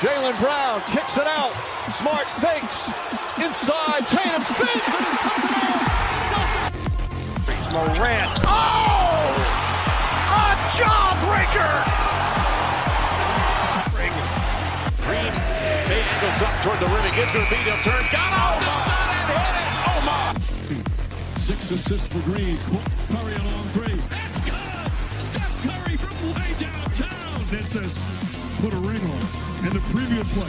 [0.00, 1.52] Jalen Brown kicks it out.
[1.92, 2.88] Smart fakes.
[3.36, 4.00] Inside.
[4.08, 5.20] Tatum spins
[7.70, 8.32] Morant.
[8.48, 9.36] Oh!
[10.32, 11.74] A jawbreaker!
[15.04, 15.34] Green
[15.92, 17.04] angles up toward the rim.
[17.14, 17.64] Gives her beat.
[17.68, 18.04] He'll turn.
[18.10, 18.68] Got it.
[19.84, 20.32] Oh my!
[21.36, 22.56] Six assists for Green.
[22.56, 24.00] Curry a long three.
[24.08, 24.64] That's good!
[25.28, 27.44] Steph Curry from way downtown.
[27.50, 27.92] That says
[28.62, 29.19] put a ring on.
[29.62, 30.48] And the previous play.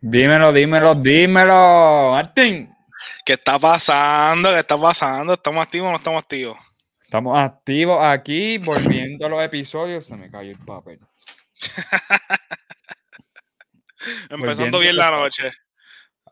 [0.00, 2.74] Dímelo, dímelo, dímelo, Martín.
[3.24, 4.50] ¿Qué está pasando?
[4.50, 5.34] ¿Qué está pasando?
[5.34, 6.58] ¿Estamos activos o no estamos activos?
[7.04, 10.04] Estamos activos aquí, volviendo a los episodios.
[10.04, 10.98] Se me cayó el papel.
[14.30, 15.52] Empezando bien la noche.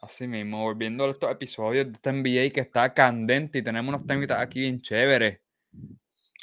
[0.02, 4.06] Así mismo, volviendo a estos episodios de este NBA que está candente y tenemos unos
[4.06, 5.40] temitas aquí bien chéveres.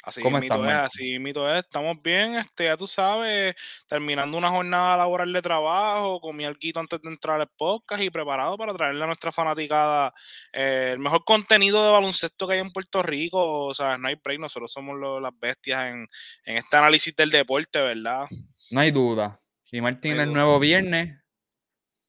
[0.04, 1.64] Así ¿Cómo mito es, así mito es.
[1.64, 3.56] Estamos bien, este, ya tú sabes,
[3.88, 8.56] terminando una jornada laboral de trabajo, comí algo antes de entrar al podcast y preparado
[8.56, 10.14] para traerle a nuestra fanaticada
[10.52, 13.66] eh, el mejor contenido de baloncesto que hay en Puerto Rico.
[13.66, 16.06] O sea, no hay break, nosotros somos lo- las bestias en,
[16.44, 18.26] en este análisis del deporte, ¿verdad?
[18.70, 19.40] No hay duda.
[19.72, 20.34] Y Martín No el duda.
[20.36, 21.18] nuevo viernes.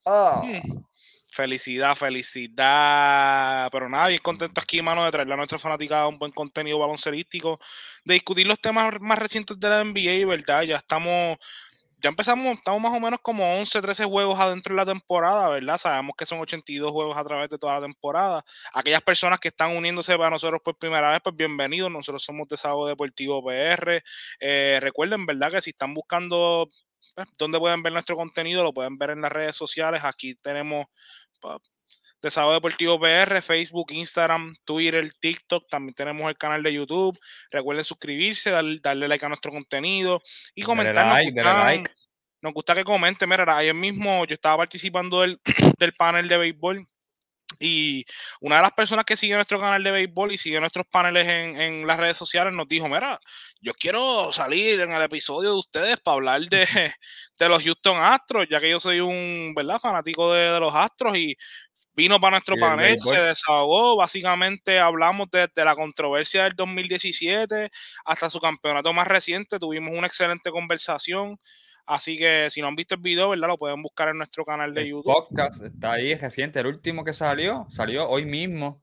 [0.06, 0.84] Ah, Mm.
[1.32, 3.70] Felicidad, felicidad.
[3.72, 7.60] Pero nada, bien contento aquí, mano, de traerle a nuestra fanaticada un buen contenido baloncelístico,
[8.04, 10.64] de discutir los temas más recientes de la NBA, ¿verdad?
[10.64, 11.38] Ya estamos,
[12.00, 15.78] ya empezamos, estamos más o menos como 11, 13 juegos adentro de la temporada, ¿verdad?
[15.78, 18.44] Sabemos que son 82 juegos a través de toda la temporada.
[18.74, 21.92] Aquellas personas que están uniéndose para nosotros por primera vez, pues bienvenidos.
[21.92, 22.58] Nosotros somos de
[22.88, 24.04] Deportivo PR.
[24.40, 25.52] Eh, recuerden, ¿verdad?
[25.52, 26.70] Que si están buscando
[27.16, 30.04] pues, dónde pueden ver nuestro contenido, lo pueden ver en las redes sociales.
[30.04, 30.86] Aquí tenemos
[31.42, 31.60] pa-
[32.22, 35.70] de Sábado Deportivo PR, Facebook, Instagram, Twitter, TikTok.
[35.70, 37.18] También tenemos el canal de YouTube.
[37.50, 40.22] Recuerden suscribirse, dar- darle like a nuestro contenido
[40.54, 41.06] y Dale comentar.
[41.06, 41.92] Nos like, like.
[42.42, 43.30] nos gusta que comenten.
[43.30, 45.40] Mira, ayer mismo yo estaba participando del,
[45.80, 46.86] del panel de béisbol
[47.60, 48.06] y
[48.42, 51.60] una de las personas que sigue nuestro canal de béisbol y sigue nuestros paneles en,
[51.60, 53.20] en las redes sociales nos dijo, mira,
[53.62, 56.66] yo quiero salir en el episodio de ustedes para hablar de,
[57.40, 61.18] de los Houston Astros, ya que yo soy un, ¿verdad?, fanático de, de los Astros
[61.18, 61.36] y
[61.94, 67.70] vino para nuestro panel, se desahogó, básicamente hablamos desde la controversia del 2017
[68.06, 71.38] hasta su campeonato más reciente, tuvimos una excelente conversación,
[71.90, 74.74] así que si no han visto el video, ¿verdad?, lo pueden buscar en nuestro canal
[74.74, 75.12] de El YouTube.
[75.14, 76.60] podcast está ahí reciente.
[76.60, 78.82] El último que salió, salió hoy mismo.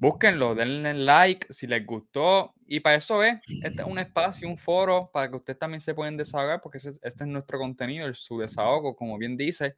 [0.00, 2.54] Búsquenlo, denle like si les gustó.
[2.66, 5.94] Y para eso es, este es un espacio, un foro para que ustedes también se
[5.94, 9.74] pueden desahogar, porque ese es- este es nuestro contenido, el, su desahogo, como bien dice.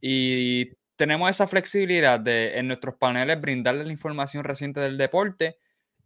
[0.00, 5.58] Y tenemos esa flexibilidad de en nuestros paneles brindarles la información reciente del deporte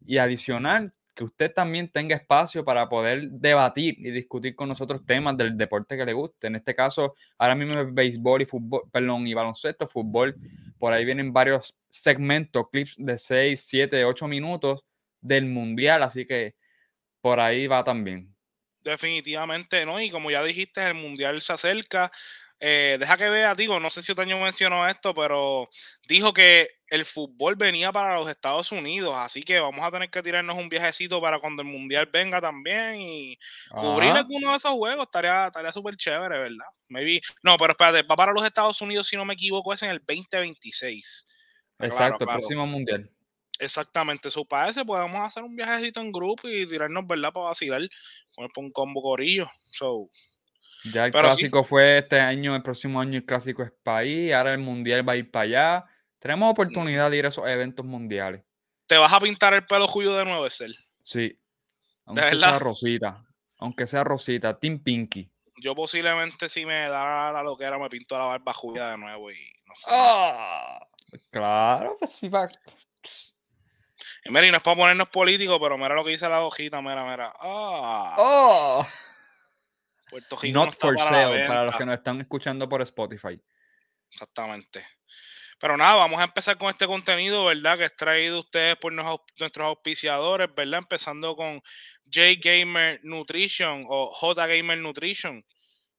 [0.04, 5.36] y adicional que usted también tenga espacio para poder debatir y discutir con nosotros temas
[5.36, 6.46] del deporte que le guste.
[6.46, 10.36] En este caso, ahora mismo es béisbol y fútbol, perdón, y baloncesto, fútbol.
[10.78, 14.84] Por ahí vienen varios segmentos, clips de 6, 7, 8 minutos
[15.20, 16.54] del mundial, así que
[17.20, 18.32] por ahí va también.
[18.84, 20.00] Definitivamente, ¿no?
[20.00, 22.12] Y como ya dijiste, el mundial se acerca.
[22.60, 25.68] Eh, deja que vea, digo, no sé si Otaño mencionó esto, pero
[26.08, 30.22] dijo que el fútbol venía para los Estados Unidos, así que vamos a tener que
[30.22, 33.38] tirarnos un viajecito para cuando el mundial venga también y
[33.70, 36.66] cubrir alguno de esos juegos estaría estaría súper chévere, ¿verdad?
[36.88, 39.90] Maybe, no, pero espérate, va para los Estados Unidos, si no me equivoco, es en
[39.90, 41.24] el 2026.
[41.76, 42.32] Claro, Exacto, claro.
[42.32, 43.08] el próximo mundial.
[43.60, 47.32] Exactamente, su para ese podemos hacer un viajecito en grupo y tirarnos, ¿verdad?
[47.32, 47.82] Para vacilar,
[48.34, 49.48] poner un combo corillo.
[49.70, 50.10] So,
[50.84, 51.36] Ya el Pero sí.
[51.38, 55.12] clásico fue este año, el próximo año el clásico es país, ahora el mundial va
[55.14, 55.84] a ir para allá.
[56.18, 58.42] Tenemos oportunidad de ir a esos eventos mundiales.
[58.88, 60.76] ¿te vas a pintar el pelo Julio de nuevo, Excel?
[61.02, 61.38] Sí.
[62.06, 63.24] Aunque sea Rosita.
[63.58, 65.30] Aunque sea Rosita, Team Pinky.
[65.60, 69.52] Yo posiblemente si me da la loquera me pinto la barba Julia de nuevo y
[69.66, 69.86] no sé.
[69.88, 70.78] ¡Ah!
[71.30, 72.48] Claro, pues sí va.
[74.24, 76.80] Y mira, y no es para ponernos políticos, pero mira lo que dice la hojita,
[76.80, 77.32] mira, mira.
[77.40, 78.86] Ah, ¡Oh!
[80.10, 83.40] Puerto Rico no está for para la para los que nos están escuchando por Spotify.
[84.10, 84.86] Exactamente.
[85.58, 87.78] Pero nada, vamos a empezar con este contenido, ¿verdad?
[87.78, 90.78] Que es traído ustedes por nuestros auspiciadores, ¿verdad?
[90.78, 91.60] Empezando con
[92.04, 95.44] J Gamer Nutrition o J Gamer Nutrition.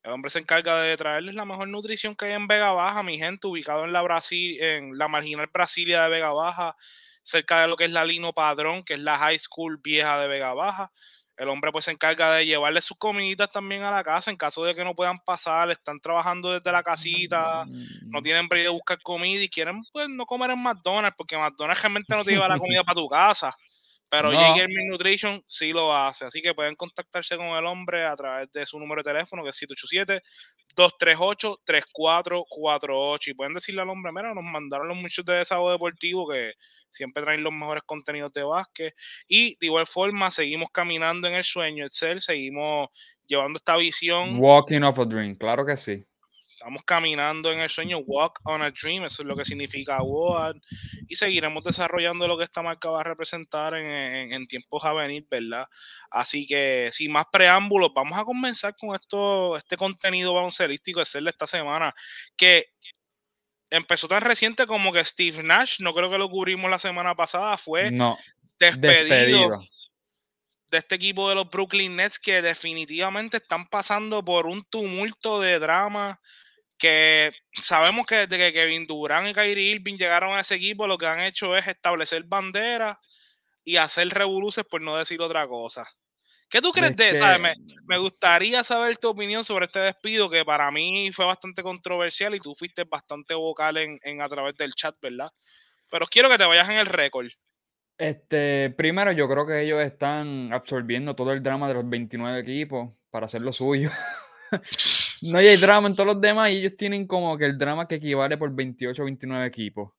[0.02, 3.18] El hombre se encarga de traerles la mejor nutrición que hay en Vega Baja, mi
[3.18, 6.78] gente, ubicado en la Brasil, en la marginal Brasilia de Vega Baja,
[7.22, 10.30] cerca de lo que es la Lino Padrón, que es la high school vieja de
[10.30, 10.94] Vega Baja.
[11.40, 14.64] El hombre pues se encarga de llevarle sus comiditas también a la casa en caso
[14.66, 17.66] de que no puedan pasar, están trabajando desde la casita,
[18.10, 21.38] no Mm, tienen break de buscar comida y quieren pues no comer en McDonald's, porque
[21.38, 23.56] McDonald's realmente no te lleva la comida para tu casa.
[24.10, 24.40] Pero No.
[24.40, 28.66] Jaeger Nutrition sí lo hace, así que pueden contactarse con el hombre a través de
[28.66, 29.62] su número de teléfono que es
[30.76, 36.54] 787-238-3448 y pueden decirle al hombre, mira, nos mandaron los muchachos de Desahogo Deportivo que
[36.90, 38.96] siempre traen los mejores contenidos de básquet
[39.28, 42.90] y de igual forma seguimos caminando en el sueño Excel, seguimos
[43.28, 46.04] llevando esta visión Walking of a dream, claro que sí.
[46.60, 50.58] Estamos caminando en el sueño, walk on a dream, eso es lo que significa WOAD,
[51.08, 54.92] y seguiremos desarrollando lo que esta marca va a representar en, en- en tiempos a
[54.92, 55.68] venir, ¿verdad?
[56.12, 61.30] Así que sin más preámbulos, vamos a comenzar con esto, este contenido baloncelístico de de
[61.30, 61.96] esta semana,
[62.36, 62.66] que
[63.70, 67.56] empezó tan reciente como que Steve Nash, no creo que lo cubrimos la semana pasada,
[67.58, 68.18] fue No,
[68.60, 69.64] despedido despedido.
[70.72, 75.58] de este equipo de los Brooklyn Nets que definitivamente están pasando por un tumulto de
[75.58, 76.20] drama
[76.80, 80.98] que sabemos que desde que Kevin Durant y Kyrie Irving llegaron a ese equipo lo
[80.98, 82.98] que han hecho es establecer banderas
[83.64, 85.86] y hacer revoluciones por no decir otra cosa.
[86.50, 87.40] ¿Qué tú crees de ¿sabes?
[87.40, 87.54] Me,
[87.86, 92.40] me gustaría saber tu opinión sobre este despido que para mí fue bastante controversial y
[92.40, 95.30] tú fuiste bastante vocal en, en a través del chat, ¿verdad?
[95.92, 97.28] Pero quiero que te vayas en el récord.
[98.00, 102.90] Este, primero, yo creo que ellos están absorbiendo todo el drama de los 29 equipos
[103.10, 103.92] para hacer lo suyo.
[105.22, 107.96] no hay drama en todos los demás y ellos tienen como que el drama que
[107.96, 109.92] equivale por 28 o 29 equipos.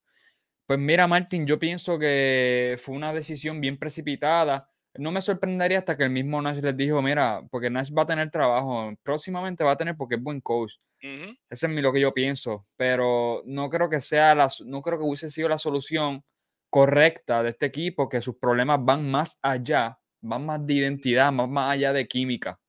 [0.66, 4.70] Pues mira, Martín, yo pienso que fue una decisión bien precipitada.
[4.94, 8.06] No me sorprendería hasta que el mismo Nash les dijo, mira, porque Nash va a
[8.06, 10.74] tener trabajo, próximamente va a tener porque es buen coach.
[11.02, 11.32] Ujú.
[11.48, 15.04] Ese es lo que yo pienso, pero no creo que sea la, no creo que
[15.04, 16.22] hubiese sido la solución
[16.70, 21.48] correcta de este equipo, que sus problemas van más allá, van más de identidad, más,
[21.48, 22.60] más allá de química.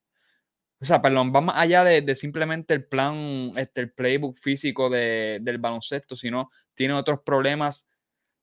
[0.81, 4.89] O sea, perdón, van más allá de, de simplemente el plan, este, el playbook físico
[4.89, 7.88] de- del baloncesto, sino tiene otros problemas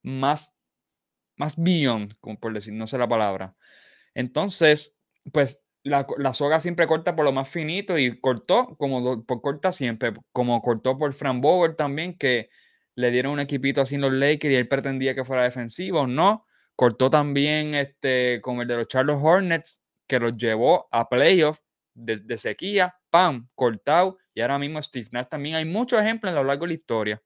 [0.02, 0.56] más,
[1.36, 3.54] más beyond, como por decir, no sé la palabra.
[4.14, 4.96] Entonces,
[5.32, 9.72] pues la, la soga siempre corta por lo más finito y cortó como por corta
[9.72, 12.50] siempre, como cortó por Fran Bower también, que
[12.96, 16.46] le dieron un equipito así en los Lakers y él pretendía que fuera defensivo, no.
[16.76, 21.62] Cortó también este, con el de los Charlotte Hornets, que los llevó a playoffs
[21.98, 24.18] de, sequía, pam, cortado.
[24.34, 25.56] Y ahora mismo Steve Nash también.
[25.56, 27.22] Hay muchos ejemplos a lo largo de la historia.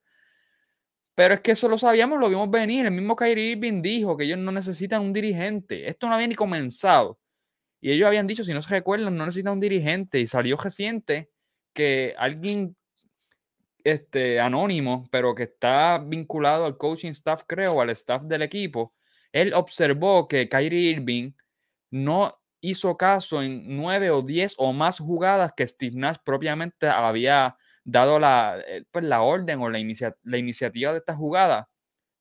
[1.15, 2.87] Pero es que eso lo sabíamos, lo vimos venir.
[2.87, 5.89] El mismo Kyrie Irving dijo que ellos no necesitan un dirigente.
[5.89, 7.19] Esto no había ni comenzado.
[7.81, 10.21] Y ellos habían dicho, si no se recuerdan, no necesitan un dirigente.
[10.21, 11.31] Y salió reciente
[11.75, 12.77] que alguien
[13.85, 18.95] este, anónimo, pero que está vinculado al coaching staff, creo, al staff del equipo,
[19.33, 21.33] él observó que Kyrie Irving
[21.91, 27.57] no hizo caso en nueve o diez o más jugadas que Steve Nash propiamente había
[27.85, 31.69] dado la, eh, pues, la orden o la, inicia- la iniciativa de esta jugada.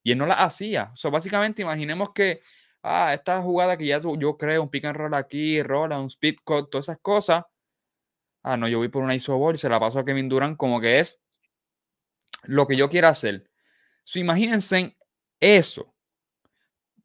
[0.03, 0.89] Y él no la hacía.
[0.93, 2.41] O sea, básicamente, imaginemos que
[2.83, 6.07] ah, esta jugada que ya tú- yo creo, un pick and roll aquí, roll, un
[6.07, 7.45] speed cut, todas esas cosas.
[8.43, 10.81] Ah, no, yo voy por una isoball y se la paso a Kevin Durant como
[10.81, 11.23] que es
[12.45, 13.47] lo que yo quiera hacer.
[14.03, 14.97] So, imagínense
[15.39, 15.93] eso.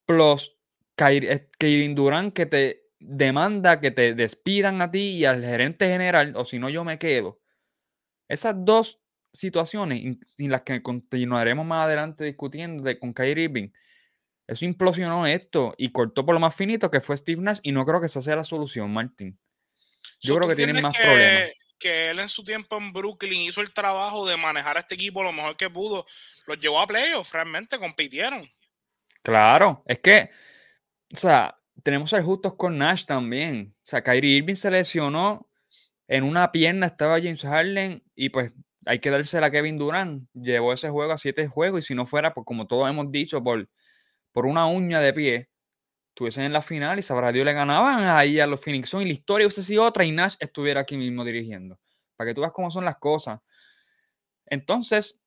[0.07, 0.57] Plus
[0.97, 6.35] eh, Kevin Durant que te demanda que te despidan a ti y al gerente general,
[6.37, 7.41] o si no, yo me quedo.
[8.29, 9.01] Esas dos
[9.33, 13.69] situaciones en las que continuaremos más adelante discutiendo de, con Kyrie Irving,
[14.47, 17.85] eso implosionó esto y cortó por lo más finito que fue Steve Nash y no
[17.85, 19.39] creo que esa sea la solución, Martín.
[20.21, 21.53] Yo So, creo ¿tú que tienen más problemas.
[21.79, 25.23] Que él en su tiempo en Brooklyn hizo el trabajo de manejar a este equipo
[25.23, 26.07] lo mejor que pudo.
[26.47, 28.49] Los llevó a playoffs, realmente compitieron.
[29.23, 30.31] Claro, es que,
[31.13, 33.75] o sea, tenemos ser justos con Nash también.
[33.79, 35.49] O sea, Kyrie Irving se lesionó
[36.09, 38.53] en una pierna, estaba James Harden y pues
[38.87, 40.29] hay que dársela a Kevin Durant.
[40.33, 43.43] Llevó ese juego a siete juegos y si no fuera, pues como todos hemos dicho,
[43.43, 43.69] por,
[44.33, 45.51] por una uña de pie,
[46.11, 49.09] estuviesen en la final y sabrá Dios le ganaban ahí a los Phoenix Suns y
[49.09, 51.79] la historia hubiese sido otra y Nash estuviera aquí mismo dirigiendo.
[52.17, 53.41] Para que tú veas cómo son las cosas.
[54.47, 55.21] Entonces,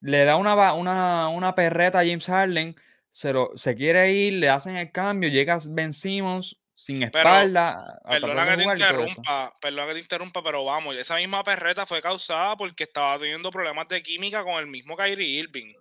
[0.00, 2.76] le da una, una, una perreta a James Harden,
[3.14, 8.00] se, lo- se quiere ir, le hacen el cambio, llega Ben Simmons sin espalda.
[8.08, 8.64] Perdona que te
[9.14, 13.50] interrumpa, perdona que te interrumpa, pero vamos, esa misma perreta fue causada porque estaba teniendo
[13.52, 15.72] problemas de química con el mismo Kyrie Irving.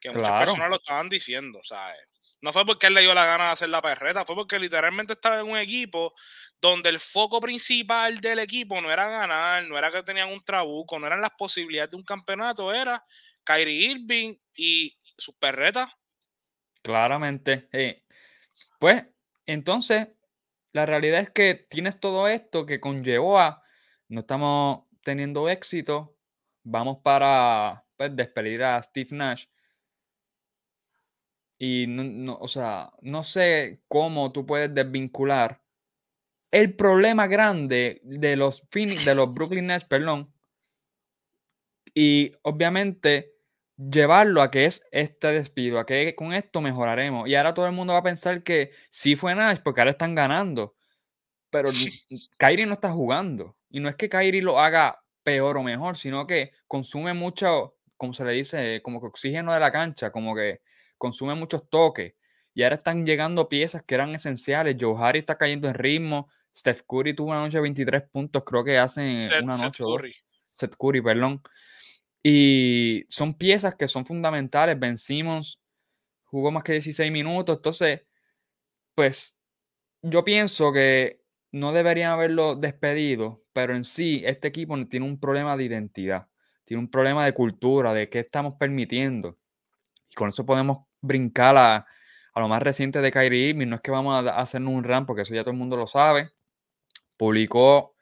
[0.00, 1.98] Que muchas personas lo estaban diciendo, ¿sabes?
[2.40, 5.14] No fue porque él le dio la gana de hacer la perreta, fue porque literalmente
[5.14, 6.14] estaba en un equipo
[6.60, 10.98] donde el foco principal del equipo no era ganar, no era que tenían un trabuco,
[10.98, 13.04] no eran las posibilidades de un campeonato, era
[13.44, 15.88] Kyrie Irving y sus perretas.
[16.86, 17.68] Claramente.
[18.78, 19.04] Pues,
[19.44, 20.06] entonces,
[20.72, 23.60] la realidad es que tienes todo esto que conllevó a
[24.08, 26.16] no estamos teniendo éxito,
[26.62, 29.46] vamos para pues, despedir a Steve Nash.
[31.58, 35.60] Y no, o sea, no sé cómo tú puedes desvincular
[36.52, 40.32] el problema grande de los, de los Brooklyn Nets, perdón,
[41.92, 43.35] y obviamente
[43.76, 47.28] llevarlo a que es este despido, a que con esto mejoraremos.
[47.28, 50.14] Y ahora todo el mundo va a pensar que sí fue Nash porque ahora están
[50.14, 50.76] ganando.
[51.50, 51.70] Pero
[52.38, 53.56] Kyrie no está jugando.
[53.70, 58.14] Y no es que Kyrie lo haga peor o mejor, sino que consume mucho, como
[58.14, 60.60] se le dice, como que oxígeno de la cancha, como que
[60.96, 62.14] consume muchos toques.
[62.54, 64.76] Y ahora están llegando piezas que eran esenciales.
[64.80, 66.28] Joe Harry está cayendo en ritmo.
[66.56, 69.82] Steph Curry tuvo una noche de 23 puntos, creo que hace una noche.
[69.82, 70.16] Seth Curry.
[70.52, 71.42] Seth Curry, perdón.
[72.28, 74.76] Y son piezas que son fundamentales.
[74.80, 75.60] Ben Simmons
[76.24, 77.58] jugó más que 16 minutos.
[77.58, 78.00] Entonces,
[78.96, 79.36] pues
[80.02, 85.56] yo pienso que no deberían haberlo despedido, pero en sí este equipo tiene un problema
[85.56, 86.26] de identidad,
[86.64, 89.38] tiene un problema de cultura, de qué estamos permitiendo.
[90.10, 91.86] Y con eso podemos brincar a,
[92.34, 93.68] lo más reciente de Kyrie Irving.
[93.68, 95.86] No es que vamos a hacernos un run, porque eso ya todo el mundo lo
[95.86, 96.32] sabe.
[97.16, 97.94] Publicó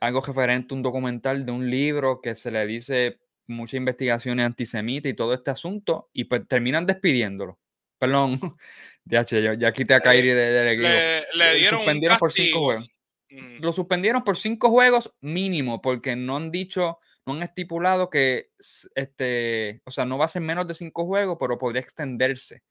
[0.00, 5.10] algo referente a un documental de un libro que se le dice muchas investigaciones antisemitas
[5.10, 7.58] y todo este asunto, y pues terminan despidiéndolo.
[7.98, 8.38] Perdón,
[9.04, 10.88] ya, ya quité a Kyrie del equipo.
[11.34, 12.90] Le, dieron suspendieron por cinco juegos.
[13.30, 13.60] Mm.
[13.60, 18.50] Lo suspendieron por cinco juegos mínimo, porque no han dicho, no han estipulado que,
[18.94, 22.62] este, o sea, no va a ser menos de cinco juegos, pero podría extenderse.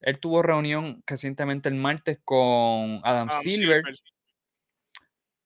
[0.00, 3.82] Él tuvo reunión recientemente el martes con Adam, Silver.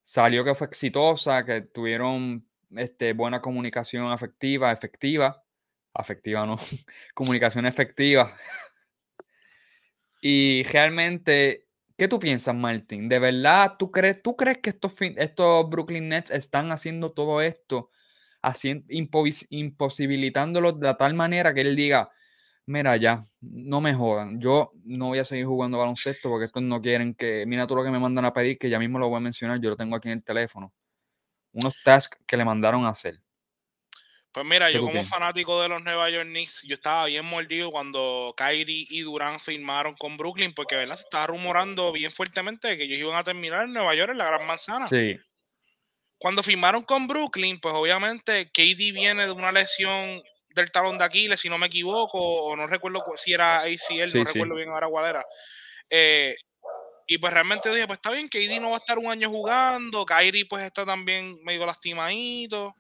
[0.02, 5.42] Salió que fue exitosa, que tuvieron este, buena comunicación afectiva, efectiva.
[5.94, 6.58] Afectiva no,
[7.14, 8.36] comunicación efectiva.
[10.20, 11.66] y realmente,
[11.96, 13.08] ¿qué tú piensas, Martín?
[13.08, 17.90] ¿De verdad tú crees, tú crees que estos, estos Brooklyn Nets están haciendo todo esto,
[18.42, 22.10] haciendo, imposibilitándolo de tal manera que él diga,
[22.66, 26.80] mira, ya, no me jodan, yo no voy a seguir jugando baloncesto porque estos no
[26.80, 29.18] quieren que, mira tú lo que me mandan a pedir, que ya mismo lo voy
[29.18, 30.72] a mencionar, yo lo tengo aquí en el teléfono
[31.54, 33.18] unos tasks que le mandaron a hacer.
[34.34, 38.34] Pues mira, yo como fanático de los Nueva York Knicks, yo estaba bien mordido cuando
[38.37, 40.96] Kyrie y Durán firmaron con Brooklyn, porque ¿verdad?
[40.96, 44.26] se estaba rumorando bien fuertemente que ellos iban a terminar en Nueva York, en la
[44.26, 44.88] Gran Manzana.
[44.88, 45.16] Sí.
[46.18, 51.38] Cuando firmaron con Brooklyn, pues obviamente KD viene de una lesión del talón de Aquiles,
[51.38, 55.11] si no me equivoco, o no recuerdo si era ACL, no recuerdo bien ahora cuál
[55.11, 55.25] era.
[55.88, 56.34] Eh,
[57.06, 60.06] y pues realmente dije, pues está bien, KD no va a estar un año jugando,
[60.06, 62.75] Kyrie pues está también medio lastimadito.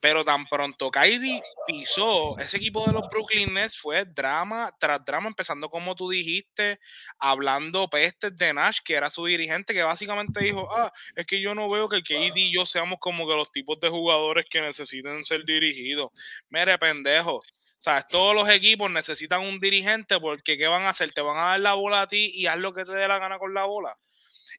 [0.00, 5.26] Pero tan pronto Kyrie pisó, ese equipo de los Brooklyn Nets fue drama tras drama,
[5.26, 6.78] empezando como tú dijiste,
[7.18, 11.52] hablando pestes de Nash, que era su dirigente, que básicamente dijo, ah, es que yo
[11.52, 15.24] no veo que KD y yo seamos como que los tipos de jugadores que necesiten
[15.24, 16.10] ser dirigidos.
[16.48, 17.42] Mire, pendejo,
[17.80, 21.12] sea, todos los equipos necesitan un dirigente porque ¿qué van a hacer?
[21.12, 23.18] Te van a dar la bola a ti y haz lo que te dé la
[23.18, 23.96] gana con la bola.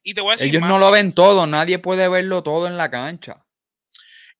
[0.02, 2.78] Y te voy a decir, Ellos no lo ven todo, nadie puede verlo todo en
[2.78, 3.44] la cancha.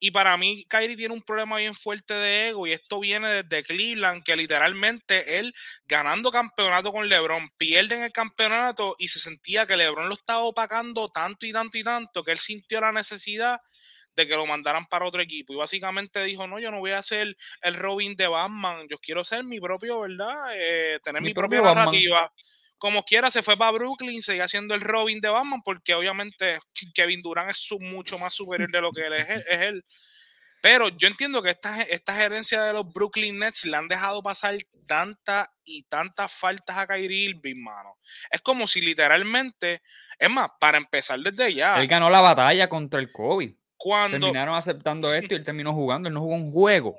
[0.03, 3.63] Y para mí, Kyrie tiene un problema bien fuerte de ego y esto viene desde
[3.63, 9.67] Cleveland, que literalmente él ganando campeonato con LeBron, pierde en el campeonato y se sentía
[9.67, 13.61] que LeBron lo estaba opacando tanto y tanto y tanto que él sintió la necesidad
[14.17, 15.53] de que lo mandaran para otro equipo.
[15.53, 19.25] Y básicamente dijo, no, yo no voy a ser el Robin de Batman, yo quiero
[19.25, 20.53] ser mi propio, ¿verdad?
[20.55, 22.33] Eh, tener mi, propia narrativa.
[22.79, 26.59] Como quiera, se fue para Brooklyn, sigue haciendo el Robin de Batman, porque obviamente
[26.95, 29.85] Kevin Durant es mucho más superior de lo que él es, es él.
[30.63, 34.57] Pero yo entiendo que esta, esta gerencia de los Brooklyn Nets le han dejado pasar
[34.87, 37.97] tantas y tantas faltas a Kyrie Irving, mano.
[38.31, 39.83] Es como si literalmente,
[40.19, 41.81] es más, para empezar desde ya.
[41.81, 43.55] Él ganó la batalla contra el COVID.
[43.83, 44.19] Cuando...
[44.19, 46.97] Terminaron aceptando esto y él terminó jugando, él no jugó un juego.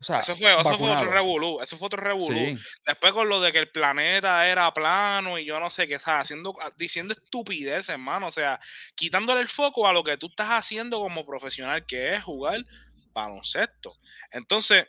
[0.00, 2.56] O sea, eso, fue, eso fue otro revolú, eso fue otro revolú.
[2.86, 6.20] Después con lo de que el planeta era plano y yo no sé qué, estaba
[6.20, 8.28] haciendo, ah, diciendo estupidez, hermano.
[8.28, 8.60] O sea,
[8.94, 12.64] quitándole el foco a lo que tú estás haciendo como profesional, que es jugar
[13.12, 13.92] baloncesto.
[14.30, 14.86] Entonces,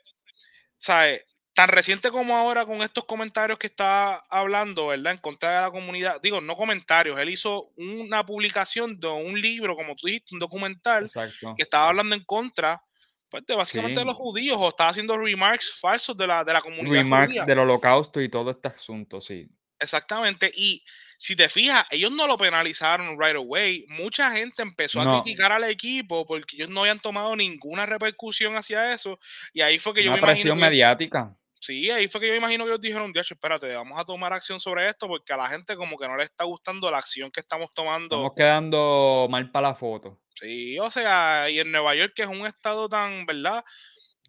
[0.77, 1.25] ¿sabes?
[1.53, 5.13] Tan reciente como ahora con estos comentarios que está hablando, ¿verdad?
[5.13, 9.75] En contra de la comunidad, digo, no comentarios, él hizo una publicación de un libro,
[9.75, 11.09] como tú dijiste, un documental,
[11.55, 12.81] que estaba hablando en contra,
[13.29, 16.61] pues, de básicamente de los judíos, o estaba haciendo remarks falsos de la, de la
[16.61, 19.47] comunidad Remarks del holocausto y todo este asunto, sí.
[19.79, 20.83] Exactamente, y
[21.17, 23.85] si te fijas, ellos no lo penalizaron right away.
[23.89, 28.91] Mucha gente empezó a criticar al equipo porque ellos no habían tomado ninguna repercusión hacia
[28.91, 29.19] eso.
[29.53, 31.37] Y ahí fue que yo Una presión mediática.
[31.61, 34.59] Sí, ahí fue que yo imagino que ellos dijeron, Dios, espérate, vamos a tomar acción
[34.59, 37.39] sobre esto porque a la gente como que no le está gustando la acción que
[37.39, 38.15] estamos tomando.
[38.15, 40.19] Estamos quedando mal para la foto.
[40.33, 43.63] Sí, o sea, y en Nueva York, que es un estado tan, ¿verdad?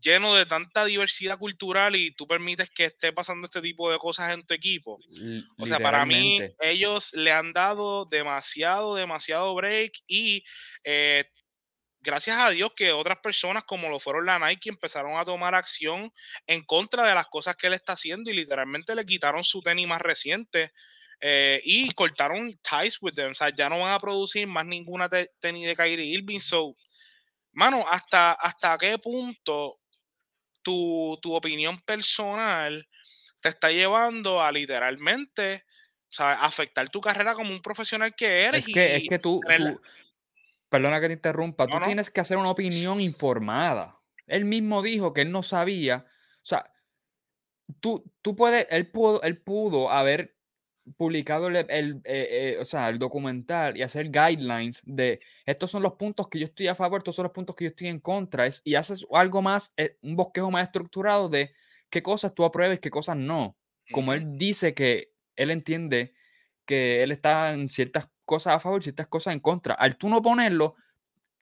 [0.02, 4.34] Lleno de tanta diversidad cultural y tú permites que esté pasando este tipo de cosas
[4.34, 4.98] en tu equipo.
[5.56, 10.44] O sea, para mí, ellos le han dado demasiado, demasiado break y
[10.84, 11.24] eh,
[12.02, 16.12] gracias a Dios que otras personas como lo fueron la Nike empezaron a tomar acción
[16.46, 19.86] en contra de las cosas que él está haciendo y literalmente le quitaron su tenis
[19.86, 20.72] más reciente
[21.24, 23.30] eh, y cortaron ties with them.
[23.30, 25.08] O sea, ya no van a producir más ninguna
[25.40, 26.40] tenis de Kyrie Irving.
[26.40, 26.76] So,
[27.52, 29.78] mano, ¿hasta, hasta qué punto
[30.62, 32.88] tu, opinión personal
[33.40, 35.64] te está llevando a literalmente
[36.18, 38.66] o afectar tu carrera como un profesional que eres?
[38.66, 39.40] Es que, es que tú,
[40.72, 44.00] perdona que te interrumpa, tú tienes que hacer una opinión informada.
[44.26, 46.72] Él mismo dijo que él no sabía, o sea,
[47.80, 50.34] tú, tú puedes, él pudo, él pudo haber
[50.96, 55.82] publicado el, el, eh, eh, o sea, el documental y hacer guidelines de estos son
[55.82, 58.00] los puntos que yo estoy a favor, estos son los puntos que yo estoy en
[58.00, 61.52] contra, es, y haces algo más, eh, un bosquejo más estructurado de
[61.90, 63.58] qué cosas tú apruebes, qué cosas no.
[63.92, 66.14] Como él dice que él entiende
[66.64, 69.74] que él está en ciertas cosas a favor ciertas cosas en contra.
[69.74, 70.74] Al tú no ponerlo,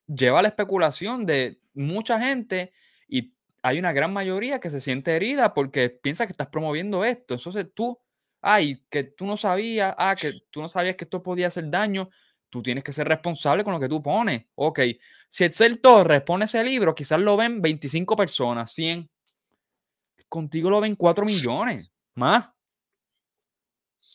[0.06, 2.72] lleva la especulación de mucha gente
[3.08, 7.34] y hay una gran mayoría que se siente herida porque piensa que estás promoviendo esto.
[7.34, 7.98] Entonces tú
[8.40, 12.10] ay, que tú no sabías, ah, que tú no sabías que esto podía hacer daño,
[12.48, 14.46] tú tienes que ser responsable con lo que tú pones.
[14.54, 14.80] Ok,
[15.28, 19.08] si Excel Torres pone ese libro, quizás lo ven 25 personas, 100.
[20.28, 22.48] Contigo lo ven 4 millones, más.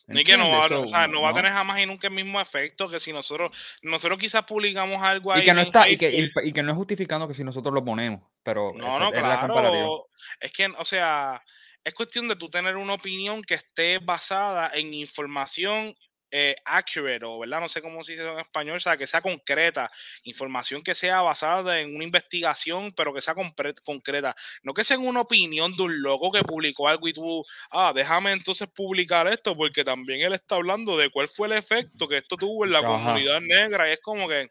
[0.08, 2.40] Ni que no va, o sea, no, va a tener jamás y nunca el mismo
[2.40, 5.42] efecto que si nosotros, nosotros quizás publicamos algo ahí.
[5.42, 7.84] Y que no está, y que, y, que, no es justificando que si nosotros lo
[7.84, 10.08] ponemos, pero no, no, claro.
[10.40, 11.44] es que, o sea,
[11.84, 15.96] es cuestión de tú tener una opinión que esté basada en información
[16.38, 17.62] eh, accurate o, ¿verdad?
[17.62, 19.90] No sé cómo se dice en español, o sea, que sea concreta,
[20.24, 24.36] información que sea basada en una investigación, pero que sea concreta.
[24.62, 28.34] No que sea una opinión de un loco que publicó algo y tú, ah, déjame
[28.34, 32.36] entonces publicar esto, porque también él está hablando de cuál fue el efecto que esto
[32.36, 34.50] tuvo en la comunidad negra y es como que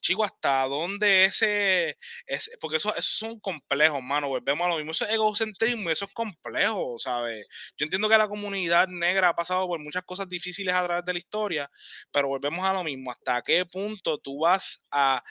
[0.00, 4.92] chico, hasta dónde ese, es porque eso, esos son complejos, mano, volvemos a lo mismo,
[4.92, 7.46] eso es egocentrismo, eso es complejo, ¿sabes?
[7.76, 11.12] Yo entiendo que la comunidad negra ha pasado por muchas cosas difíciles a través de
[11.12, 11.70] la historia,
[12.12, 15.22] pero volvemos a lo mismo, hasta qué punto tú vas a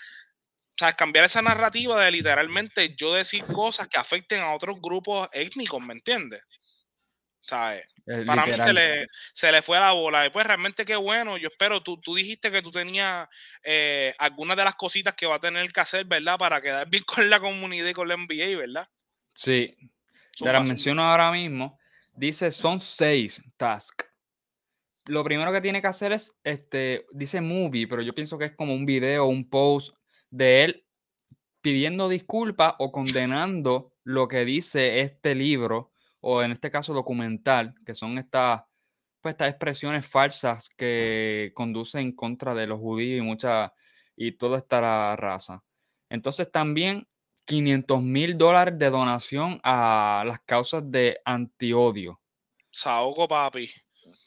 [0.98, 5.94] cambiar esa narrativa de literalmente yo decir cosas que afecten a otros grupos étnicos, ¿me
[5.94, 6.42] entiendes?
[7.50, 7.88] ¿Sabes?
[8.06, 10.22] Eh, Para mí se le, se le fue la bola.
[10.22, 11.38] Después, realmente qué bueno.
[11.38, 13.28] Yo espero, tú, tú dijiste que tú tenías
[13.64, 16.38] eh, algunas de las cositas que va a tener que hacer, ¿verdad?
[16.38, 18.88] Para quedar bien con la comunidad y con la NBA, ¿verdad?
[19.34, 19.76] Sí.
[20.38, 21.80] Te las menciono ahora mismo.
[22.14, 24.06] Dice, son seis tasks.
[25.06, 28.56] Lo primero que tiene que hacer es, este, dice movie, pero yo pienso que es
[28.56, 29.96] como un video, un post
[30.30, 30.86] de él
[31.62, 37.94] pidiendo disculpas o condenando lo que dice este libro o en este caso documental, que
[37.94, 38.64] son estas,
[39.22, 43.74] pues, estas expresiones falsas que conducen en contra de los judíos y mucha,
[44.16, 45.64] y toda esta raza.
[46.10, 47.08] Entonces también
[47.46, 52.22] 500 mil dólares de donación a las causas de antiodio.
[52.70, 53.70] Saoco, papi.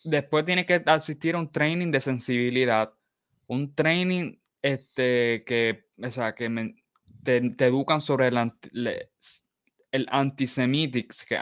[0.05, 2.93] Después tiene que asistir a un training de sensibilidad,
[3.47, 6.75] un training este, que, o sea, que
[7.23, 8.53] te, educan sobre el,
[9.93, 11.39] el antisemítico, que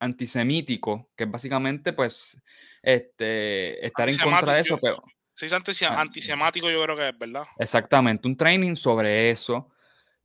[0.00, 2.36] antisemítico, que es básicamente pues
[2.82, 5.04] este, estar en contra de eso, pero...
[5.34, 7.44] Sí, es antisemático yo creo que es, ¿verdad?
[7.58, 9.70] Exactamente, un training sobre eso.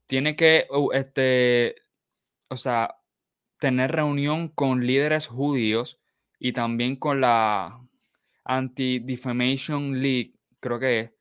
[0.07, 1.75] Tiene que, este,
[2.47, 2.95] o sea,
[3.59, 5.99] tener reunión con líderes judíos
[6.39, 7.79] y también con la
[8.43, 11.11] Anti-Defamation League, creo que es,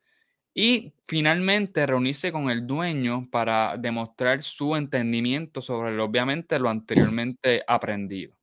[0.55, 8.35] y finalmente reunirse con el dueño para demostrar su entendimiento sobre obviamente lo anteriormente aprendido.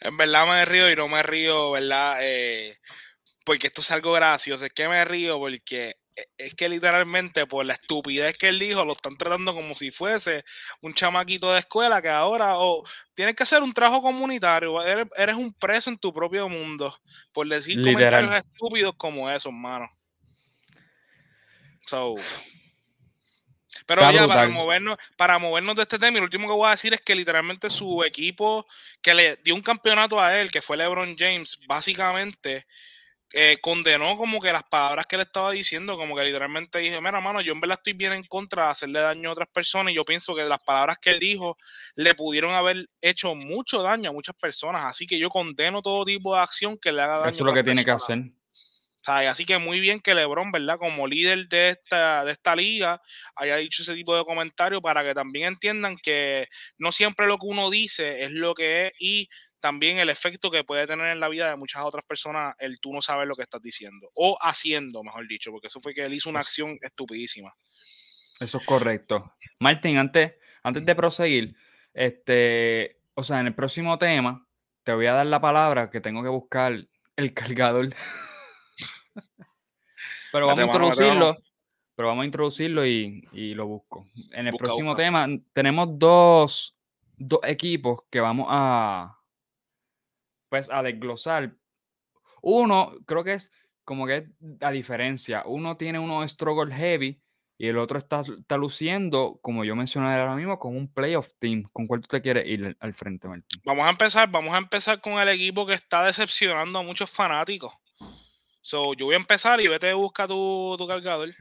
[0.00, 2.18] En verdad me río y no me río, ¿verdad?
[2.22, 2.78] Eh,
[3.44, 4.64] porque esto es algo gracioso.
[4.64, 8.84] Es que me río porque e, es que literalmente por la estupidez que él dijo,
[8.84, 10.44] lo están tratando como si fuese
[10.80, 15.52] un chamaquito de escuela que ahora o tienes que hacer un trabajo comunitario, eres, un
[15.52, 16.96] preso en tu propio mundo
[17.32, 19.88] por decir comentarios estúpidos como esos, hermano.
[23.86, 26.92] Pero ya, para movernos, para movernos de este tema, lo último que voy a decir
[26.92, 28.66] es que literalmente su equipo
[29.00, 32.66] que le dio un campeonato a él, que fue LeBron James, básicamente
[33.34, 37.20] eh, condenó como que las palabras que le estaba diciendo, como que literalmente dije, mira,
[37.20, 39.96] mano, yo en verdad estoy bien en contra de hacerle daño a otras personas y
[39.96, 41.58] yo pienso que las palabras que él dijo
[41.94, 46.34] le pudieron haber hecho mucho daño a muchas personas, así que yo condeno todo tipo
[46.34, 47.28] de acción que le haga daño.
[47.28, 48.18] Eso es lo que tiene que hacer.
[49.08, 50.78] Así que muy bien que LeBron, ¿verdad?
[50.78, 53.00] Como líder de esta, de esta liga,
[53.36, 57.46] haya dicho ese tipo de comentarios para que también entiendan que no siempre lo que
[57.46, 59.28] uno dice es lo que es y
[59.60, 62.92] también el efecto que puede tener en la vida de muchas otras personas el tú
[62.92, 66.14] no sabes lo que estás diciendo o haciendo, mejor dicho, porque eso fue que él
[66.14, 67.52] hizo una acción estupidísima.
[68.40, 69.34] Eso es correcto.
[69.58, 71.56] Martín, antes, antes de proseguir,
[71.92, 74.46] este, o sea, en el próximo tema
[74.84, 77.94] te voy a dar la palabra que tengo que buscar el cargador.
[80.32, 81.36] pero vamos a introducirlo.
[81.94, 84.06] Pero vamos a introducirlo y, lo busco.
[84.30, 86.76] En el próximo tema tenemos dos,
[87.16, 89.18] dos equipos que vamos a,
[90.48, 91.56] pues a desglosar.
[92.40, 93.50] Uno, creo que es
[93.84, 94.28] como que
[94.60, 95.42] a diferencia.
[95.46, 97.20] Uno tiene uno struggle heavy
[97.60, 101.64] y el otro está, está luciendo, como yo mencioné ahora mismo, con un playoff team.
[101.72, 103.60] ¿Con cuál tú te quieres ir al frente, Martín?
[103.64, 107.74] Vamos a empezar, vamos a empezar con el equipo que está decepcionando a muchos fanáticos.
[108.68, 111.34] So, yo voy a empezar y vete a buscar tu, tu cargador.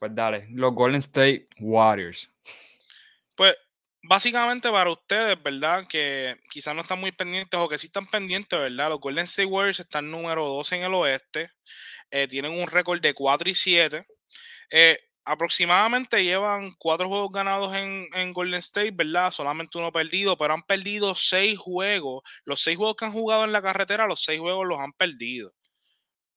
[0.00, 2.34] Pues dale, los Golden State Warriors.
[3.36, 3.56] Pues
[4.02, 5.86] básicamente para ustedes, ¿verdad?
[5.88, 8.88] Que quizás no están muy pendientes o que sí están pendientes, ¿verdad?
[8.88, 11.52] Los Golden State Warriors están número 12 en el oeste.
[12.10, 14.04] Eh, tienen un récord de 4 y 7.
[14.72, 19.30] Eh, aproximadamente llevan 4 juegos ganados en, en, Golden State, ¿verdad?
[19.30, 22.24] Solamente uno perdido, pero han perdido 6 juegos.
[22.44, 25.55] Los 6 juegos que han jugado en la carretera, los 6 juegos los han perdido.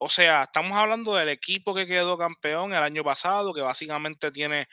[0.01, 4.67] O sea, estamos hablando del equipo que quedó campeón el año pasado, que básicamente tiene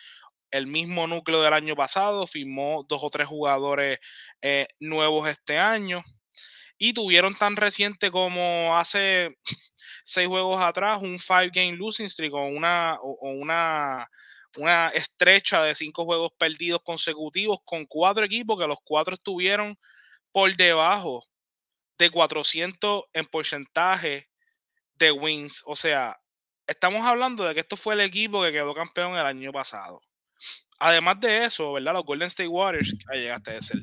[0.53, 3.99] el mismo núcleo del año pasado, firmó dos o tres jugadores
[4.41, 6.05] eh, nuevos este año
[6.79, 9.37] y tuvieron tan reciente como hace
[10.05, 14.09] seis juegos atrás un five game losing streak con una, una,
[14.57, 19.77] una estrecha de cinco juegos perdidos consecutivos con cuatro equipos que los cuatro estuvieron
[20.31, 21.25] por debajo
[21.99, 24.29] de 400 en porcentaje
[24.99, 25.63] de wins.
[25.67, 26.21] O sea,
[26.67, 30.01] estamos hablando de que esto fue el equipo que quedó campeón el año pasado
[30.79, 31.95] además de eso, ¿verdad?
[31.95, 33.79] Los Golden State Warriors, ahí llegaste a ser.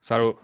[0.00, 0.34] Salud.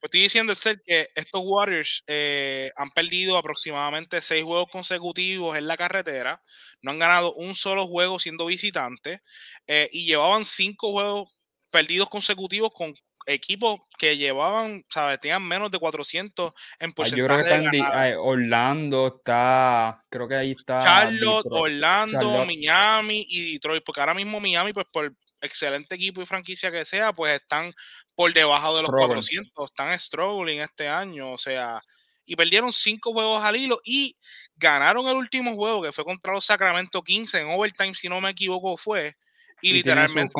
[0.00, 5.66] Pues estoy diciendo, ser que estos Warriors eh, han perdido aproximadamente seis juegos consecutivos en
[5.66, 6.40] la carretera,
[6.82, 9.20] no han ganado un solo juego siendo visitantes
[9.66, 11.36] eh, y llevaban cinco juegos
[11.70, 12.94] perdidos consecutivos con
[13.28, 15.20] equipos que llevaban, ¿sabes?
[15.20, 17.20] Tenían menos de 400 en porcentaje.
[17.20, 20.78] Yo creo que está Orlando, está, creo que ahí está.
[20.78, 26.72] Charlotte, Orlando, Miami y Detroit, porque ahora mismo Miami, pues por excelente equipo y franquicia
[26.72, 27.72] que sea, pues están
[28.14, 31.80] por debajo de los 400, están struggling este año, o sea,
[32.24, 34.16] y perdieron cinco juegos al hilo y
[34.56, 38.30] ganaron el último juego que fue contra los Sacramento 15 en overtime, si no me
[38.30, 39.14] equivoco, fue.
[39.60, 40.32] Y, literalmente.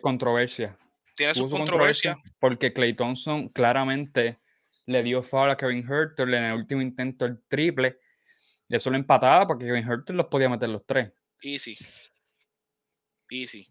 [0.00, 0.78] controversia
[1.20, 2.16] tiene su controversia.
[2.38, 4.40] Porque Clay Thompson claramente
[4.86, 7.98] le dio foul a Kevin Herter en el último intento el triple.
[8.68, 11.12] Y eso lo empataba porque Kevin Herter los podía meter los tres.
[11.42, 11.76] Easy.
[13.28, 13.68] Easy.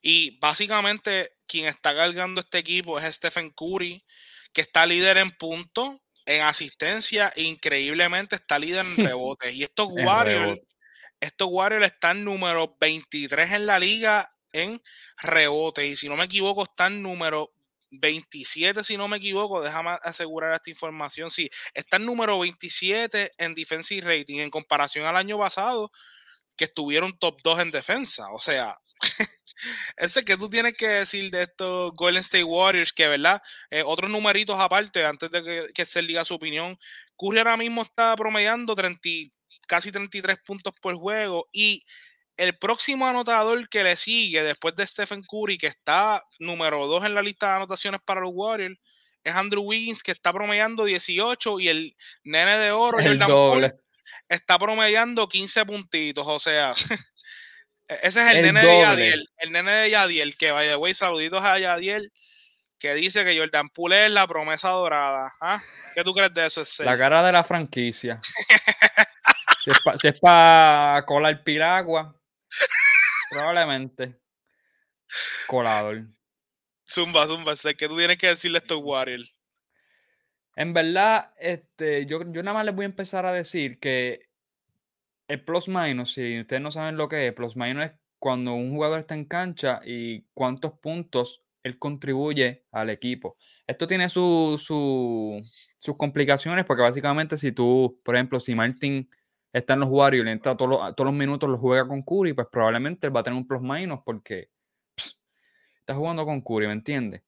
[0.00, 4.04] Y básicamente quien está cargando este equipo es Stephen Curry,
[4.52, 9.52] que está líder en puntos, en asistencia, e increíblemente está líder en rebotes.
[9.54, 10.60] Y estos Warriors,
[11.18, 14.82] estos Warriors están número 23 en la liga en
[15.22, 15.84] rebotes.
[15.84, 17.52] Y si no me equivoco, está en número
[17.92, 21.30] 27, si no me equivoco, déjame asegurar esta información.
[21.30, 25.92] Sí, está en número 27 en defensive rating en comparación al año pasado,
[26.56, 28.30] que estuvieron top 2 en defensa.
[28.32, 28.78] O sea,
[29.96, 34.10] ese que tú tienes que decir de estos Golden State Warriors, que verdad, eh, otros
[34.10, 36.78] numeritos aparte, antes de que, que, se diga su opinión,
[37.18, 39.00] Curry ahora mismo está promediando 30,
[39.68, 41.84] casi 33 puntos por juego y
[42.42, 47.14] el próximo anotador que le sigue después de Stephen Curry, que está número 2 en
[47.14, 48.76] la lista de anotaciones para los Warriors,
[49.22, 52.98] es Andrew Wiggins, que está promediando 18 y el nene de oro,
[54.28, 56.26] está promediando 15 puntitos.
[56.26, 56.72] O sea,
[58.02, 59.28] ese es el, nene de Yadiel.
[59.36, 62.12] El nene de Yadiel, que vaya, güey, saluditos a Yadiel,
[62.76, 65.32] que dice que Jordan Poole es la promesa dorada.
[65.40, 65.62] ¿ah?
[65.94, 66.64] ¿Qué tú crees de eso?
[66.80, 68.20] La cara de la franquicia.
[70.00, 72.16] si es para colar piragua,
[73.32, 74.16] Probablemente.
[75.46, 76.06] Colador.
[76.86, 79.34] Zumba, zumba, sé que tú tienes que decirle a estos Warriors.
[80.54, 84.28] En verdad, este, yo, yo nada más les voy a empezar a decir que
[85.28, 88.70] el plus minus, si ustedes no saben lo que es, plus minus es cuando un
[88.72, 93.36] jugador está en cancha y cuántos puntos él contribuye al equipo.
[93.66, 95.40] Esto tiene su, su-
[95.78, 99.08] sus complicaciones porque básicamente si tú, por ejemplo, si Martin
[99.52, 102.32] está en los Warriors le entra todos los, todos los minutos, lo juega con Curry,
[102.32, 104.48] pues probablemente él va a tener un plus minus porque
[104.94, 105.20] pss,
[105.78, 107.22] está jugando con Curry, ¿me entiendes?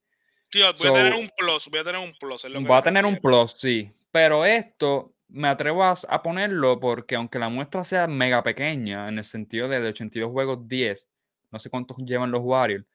[0.49, 2.45] Tío, voy a tener un plus, voy a tener un plus.
[2.45, 3.91] es lo que Va a tener un plus, sí.
[4.11, 9.17] Pero esto me atrevo a, a ponerlo porque aunque la muestra sea mega pequeña, en
[9.17, 11.09] el sentido de, de 82 juegos, 10,
[11.51, 12.85] no sé cuántos llevan los Warriors,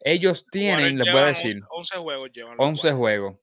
[0.00, 2.56] ellos Los tienen, Warriors les voy a decir, 11, 11 juegos llevan.
[2.56, 2.98] los 11 Warriors.
[2.98, 3.36] juegos.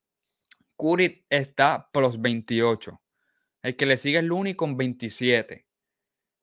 [0.77, 3.01] Curry está plus 28.
[3.65, 5.65] El que le sigue es Looney con 27.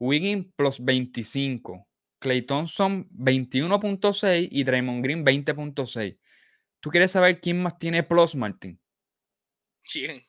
[0.00, 1.88] Wiggins plus 25.
[2.18, 6.18] Clay Thompson 21.6 y Draymond Green 20.6.
[6.80, 8.80] ¿Tú quieres saber quién más tiene plus, Martín?
[9.84, 10.20] ¿Quién?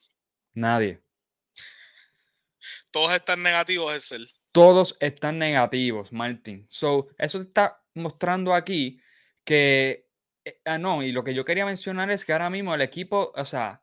[0.53, 1.01] Nadie.
[2.91, 4.29] Todos están negativos, es el.
[4.51, 6.67] todos están negativos, Martin.
[6.69, 9.01] So, eso te está mostrando aquí
[9.43, 10.05] que,
[10.45, 13.33] eh, ah, no, y lo que yo quería mencionar es que ahora mismo el equipo,
[13.35, 13.81] o sea,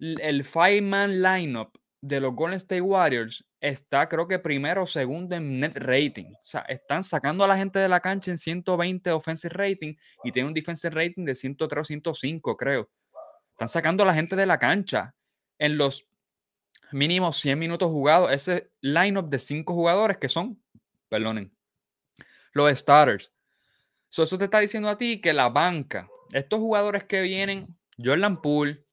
[0.00, 5.60] el five-man lineup de los Golden State Warriors está, creo que primero o segundo en
[5.60, 6.32] net rating.
[6.32, 10.32] O sea, están sacando a la gente de la cancha en 120 offensive rating y
[10.32, 12.88] tiene un defensive rating de 103 o 105, creo.
[13.50, 15.14] Están sacando a la gente de la cancha
[15.58, 16.06] en los
[16.92, 20.62] mínimo 100 minutos jugados, ese lineup de 5 jugadores que son,
[21.08, 21.52] perdonen,
[22.52, 23.32] los starters.
[24.08, 28.40] So, eso te está diciendo a ti que la banca, estos jugadores que vienen, Jordan
[28.40, 28.84] Poole,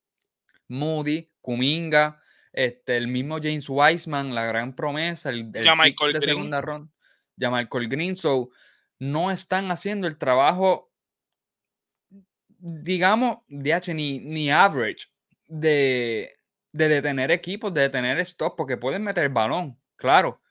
[0.67, 2.19] Moody, Kuminga,
[2.55, 6.35] este, el mismo James Wiseman, la gran promesa, el, el Ya Michael de Green.
[6.35, 6.91] segunda ronda,
[7.35, 8.49] ya Michael Green, so,
[8.97, 10.89] no están haciendo el trabajo,
[12.47, 15.07] digamos, DH, ni, ni average
[15.47, 16.33] de,
[16.71, 20.41] de detener equipos, de detener stop, porque pueden meter el balón, claro,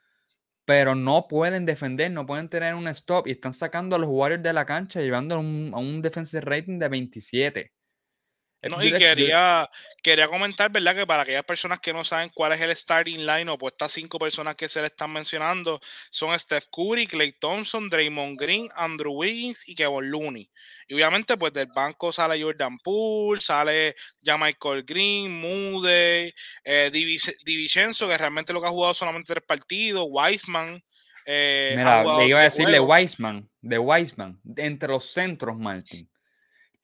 [0.67, 4.43] pero no pueden defender, no pueden tener un stop y están sacando a los Warriors
[4.43, 7.74] de la cancha, llevando a un, a un defensive rating de 27.
[8.69, 9.69] No, y quería,
[10.03, 10.95] quería comentar, ¿verdad?
[10.95, 14.19] Que para aquellas personas que no saben cuál es el starting line, pues estas cinco
[14.19, 19.69] personas que se le están mencionando son Steph Curry, Clay Thompson, Draymond Green, Andrew Wiggins
[19.69, 20.51] y Kevin Looney.
[20.89, 26.33] Y obviamente, pues del banco sale Jordan Poole, sale ya Michael Green, Moody,
[26.65, 26.91] eh,
[27.45, 30.83] DiVincenzo, que realmente lo que ha jugado solamente tres partidos, Wiseman.
[31.27, 33.01] eh, Mira, le iba a diez decir de juegos.
[33.01, 36.09] Wiseman, de Wiseman, entre los centros, Martin,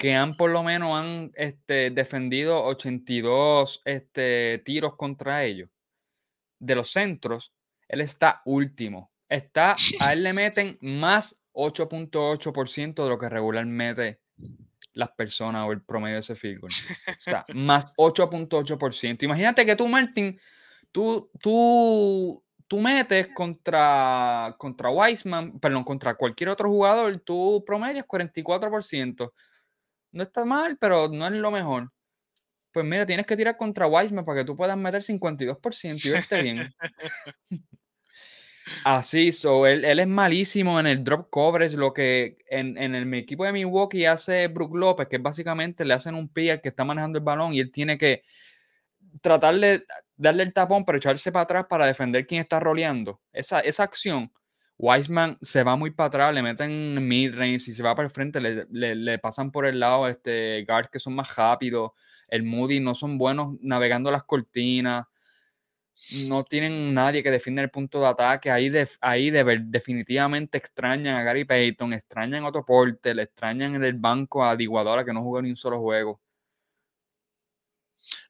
[0.00, 5.68] que han por lo menos han este, defendido 82 este, tiros contra ellos.
[6.58, 7.52] De los centros,
[7.86, 9.12] él está último.
[9.28, 14.20] Está, a él le meten más 8.8% de lo que regularmente
[14.94, 16.72] las personas o el promedio de ese field goal.
[17.06, 19.22] O sea, más 8.8%.
[19.24, 20.40] Imagínate que tú, Martin,
[20.92, 29.30] tú, tú, tú metes contra, contra Wiseman, perdón, contra cualquier otro jugador, tú promedias 44%.
[30.12, 31.90] No está mal, pero no es lo mejor.
[32.72, 36.42] Pues mira, tienes que tirar contra Wiseman para que tú puedas meter 52% y verte
[36.42, 36.60] bien.
[38.84, 43.04] Así, so, él, él es malísimo en el drop coverage, lo que en, en el
[43.06, 46.60] mi equipo de Milwaukee hace Brook López, que es básicamente le hacen un pie al
[46.60, 48.22] que está manejando el balón y él tiene que
[49.20, 49.84] tratar de
[50.16, 53.20] darle el tapón, pero echarse para atrás para defender quien está roleando.
[53.32, 54.32] Esa, esa acción,
[54.82, 58.40] Wiseman se va muy para atrás, le meten mid-range, si se va para el frente,
[58.40, 61.92] le, le- pasan por el lado este, guards que son más rápidos,
[62.28, 65.06] el Moody no son buenos navegando las cortinas,
[66.08, 71.44] no tienen nadie que defienda el punto de ataque, ahí, ahí definitivamente extrañan a Gary
[71.44, 75.40] Payton, extrañan a Otto Porter, le extrañan en el banco a Diguadora que no jugó
[75.42, 76.20] ni un solo juego.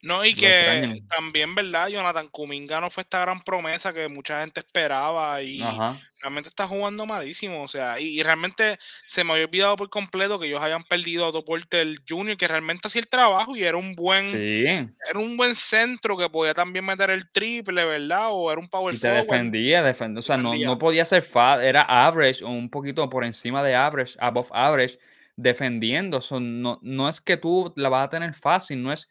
[0.02, 1.88] No, y que también, ¿verdad?
[1.88, 6.02] Jonathan Kuminga no fue esta gran promesa que mucha gente esperaba y Ajá.
[6.20, 7.62] realmente está jugando malísimo.
[7.62, 11.24] O sea, y, y realmente se me había olvidado por completo que ellos hayan perdido
[11.24, 15.18] a Otto Porter Jr., que realmente hacía el trabajo y era un buen, Sí, era
[15.20, 18.28] un buen centro que podía también meter el triple, ¿verdad?
[18.30, 19.42] O era un power y te forward.
[19.48, 20.58] defendía, defend- o sea, no, Defendía.
[20.58, 24.98] no podía ser fa era average o un poquito por encima de average, above average,
[25.36, 26.20] defendiendo.
[26.20, 29.08] So, no, no es que tú la vas a tener fácil, no es.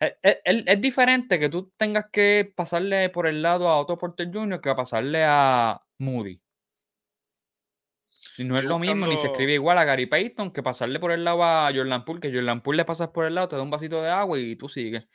[0.00, 3.98] Es, es- es- es diferente que tú tengas que pasarle por el lado a Otto
[3.98, 4.60] Porter Jr.
[4.60, 6.40] que a pasarle a Moody.
[8.38, 11.12] Y no es lo mismo, ni se escribe igual a Gary Payton que pasarle por
[11.12, 13.62] el lado a Jordan Poole, que Jordan Poole le pasas por el lado, te da
[13.62, 15.06] un vasito de agua y tú sigues.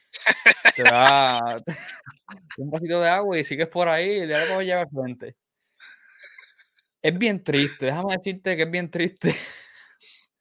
[0.76, 1.40] Te da
[2.58, 5.36] un vasito de agua y sigues por ahí y le das llevar frente.
[7.02, 9.34] Es bien triste, déjame decirte que es bien triste.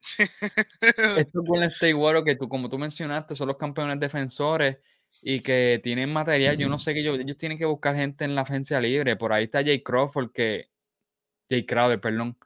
[1.18, 4.78] Estos Golden State Warriors que tú, como tú mencionaste, son los campeones defensores
[5.22, 6.56] y que tienen material.
[6.56, 9.16] Yo no sé que ellos, ellos tienen que buscar gente en la agencia libre.
[9.16, 10.68] Por ahí está Jay Crawford, que.
[11.50, 12.36] Jay Crowder, perdón.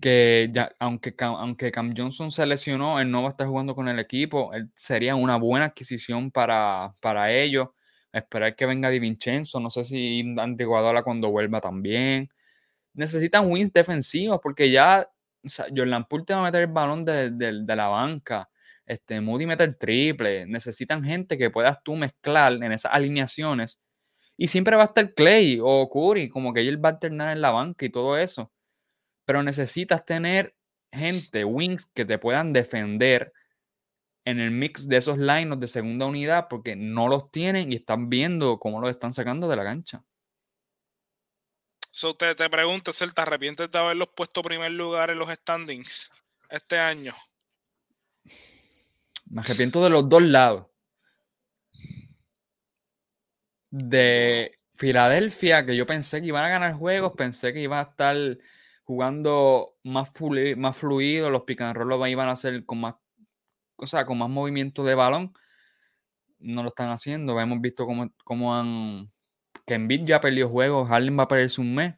[0.00, 3.88] que ya, aunque, aunque Cam Johnson se lesionó, él no va a estar jugando con
[3.88, 7.68] el equipo, él sería una buena adquisición para, para ellos.
[8.12, 12.30] Esperar que venga Di Vincenzo, no sé si Andy Guadola cuando vuelva también.
[12.94, 15.08] Necesitan wins defensivos porque ya
[15.46, 18.48] o sea, Jordan Poole te va a meter el balón de, de, la banca.
[18.84, 20.46] Este, Moody mete el triple.
[20.46, 23.78] Necesitan gente que puedas tú mezclar en esas alineaciones.
[24.36, 27.40] Y siempre va a estar Clay o Curry, como que él va a alternar en
[27.40, 28.52] la banca y todo eso.
[29.24, 30.54] Pero necesitas tener
[30.92, 33.32] gente, wings, que te puedan defender
[34.24, 38.10] en el mix de esos linos de segunda unidad, porque no los tienen y están
[38.10, 40.04] viendo cómo los están sacando de la cancha.
[41.96, 46.10] So, te, te pregunto, ¿te arrepientes de haberlos puesto primer lugar en los standings
[46.50, 47.14] este año?
[49.24, 50.66] Me arrepiento de los dos lados.
[53.70, 58.14] De Filadelfia, que yo pensé que iban a ganar juegos, pensé que iban a estar
[58.84, 60.12] jugando más,
[60.58, 62.96] más fluido, los pick iban a hacer con más,
[63.76, 65.32] o sea, con más movimiento de balón.
[66.40, 67.40] No lo están haciendo.
[67.40, 69.15] Hemos visto cómo, cómo han
[69.66, 71.94] que Embiid ya perdió juegos, Harden va a perderse un mes.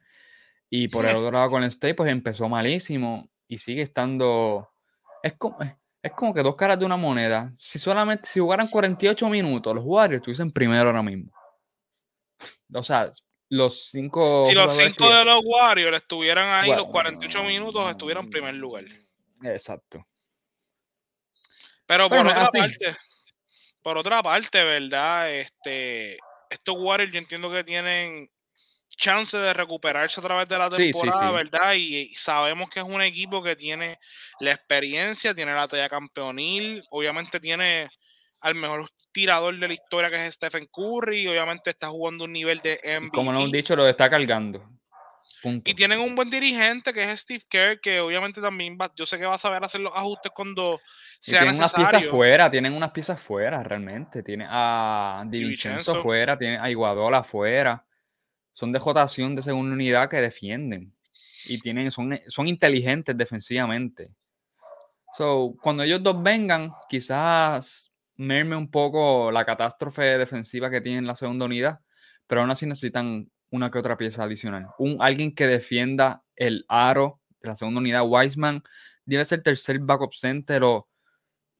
[0.70, 4.70] Y por el otro lado con el State, pues empezó malísimo y sigue estando.
[5.22, 5.58] Es como,
[6.02, 7.52] es como que dos caras de una moneda.
[7.56, 11.32] Si solamente si jugaran 48 minutos, los Warriors estuviesen primero ahora mismo.
[12.72, 13.10] O sea,
[13.50, 14.44] los cinco.
[14.44, 18.84] Si los cinco de los Warriors estuvieran ahí los 48 minutos, estuvieran en primer lugar.
[19.42, 20.06] Exacto.
[21.86, 22.96] Pero por otra parte,
[23.82, 25.32] por otra parte, ¿verdad?
[25.32, 26.18] Este,
[26.50, 28.30] estos Warriors yo entiendo que tienen
[28.98, 31.74] chance de recuperarse a través de la temporada, ¿verdad?
[31.74, 33.98] Y, sabemos que es un equipo que tiene
[34.40, 37.88] la experiencia, tiene la talla campeonil, obviamente tiene
[38.40, 42.32] al mejor tirador de la historia que es Stephen Curry, y obviamente está jugando un
[42.32, 43.14] nivel de MVP.
[43.14, 44.77] Como nos han dicho, lo está cargando.
[45.64, 49.18] Y tienen un buen dirigente que es Steve Kerr, que obviamente también va, yo sé
[49.18, 50.80] que va a saber hacer los ajustes cuando
[51.20, 54.22] sea tienen unas piezas fuera, tienen unas piezas fuera realmente.
[54.22, 57.84] Tiene a Di Vincenzo fuera, tiene a Iguadola fuera.
[58.52, 60.92] Son de jotación de segunda unidad que defienden.
[61.46, 64.10] Y tienen, son, son inteligentes defensivamente.
[65.16, 71.16] So, cuando ellos dos vengan, quizás merme un poco la catástrofe defensiva que tienen la
[71.16, 71.80] segunda unidad,
[72.26, 74.68] pero aún así necesitan una que otra pieza adicional.
[74.78, 78.62] Un, alguien que defienda el aro de la segunda unidad, Wiseman,
[79.04, 80.88] debe ser tercer backup center o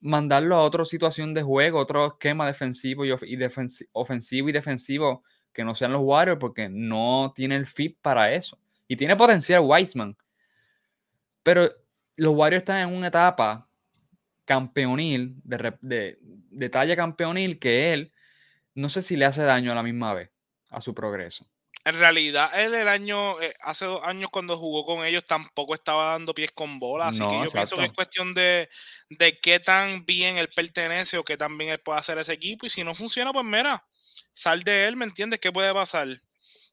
[0.01, 3.11] mandarlo a otra situación de juego, otro esquema defensivo y,
[3.93, 8.57] ofensivo y defensivo que no sean los Warriors porque no tiene el fit para eso.
[8.87, 10.15] Y tiene potencial Wiseman.
[11.43, 11.69] Pero
[12.17, 13.67] los Warriors están en una etapa
[14.45, 18.11] campeonil, de, de, de talla campeonil, que él
[18.75, 20.31] no sé si le hace daño a la misma vez
[20.69, 21.47] a su progreso.
[21.85, 26.11] En realidad, él el año, eh, hace dos años cuando jugó con ellos, tampoco estaba
[26.11, 27.07] dando pies con bola.
[27.07, 28.69] Así que yo pienso que es cuestión de,
[29.09, 32.65] de qué tan bien él pertenece o qué tan bien él puede hacer ese equipo.
[32.65, 33.83] Y si no funciona, pues mira,
[34.33, 35.39] sal de él, ¿me entiendes?
[35.39, 36.21] ¿Qué puede pasar?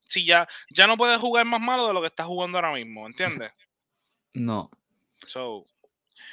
[0.05, 3.07] Si ya, ya no puede jugar más malo de lo que está jugando ahora mismo,
[3.07, 3.53] ¿entiendes?
[4.35, 4.71] No.
[5.27, 5.65] So,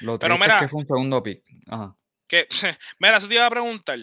[0.01, 1.41] lo pero mira, que fue un segundo pick.
[1.67, 1.95] Ajá.
[2.27, 2.49] Que,
[2.99, 3.97] mira, eso te iba a preguntar.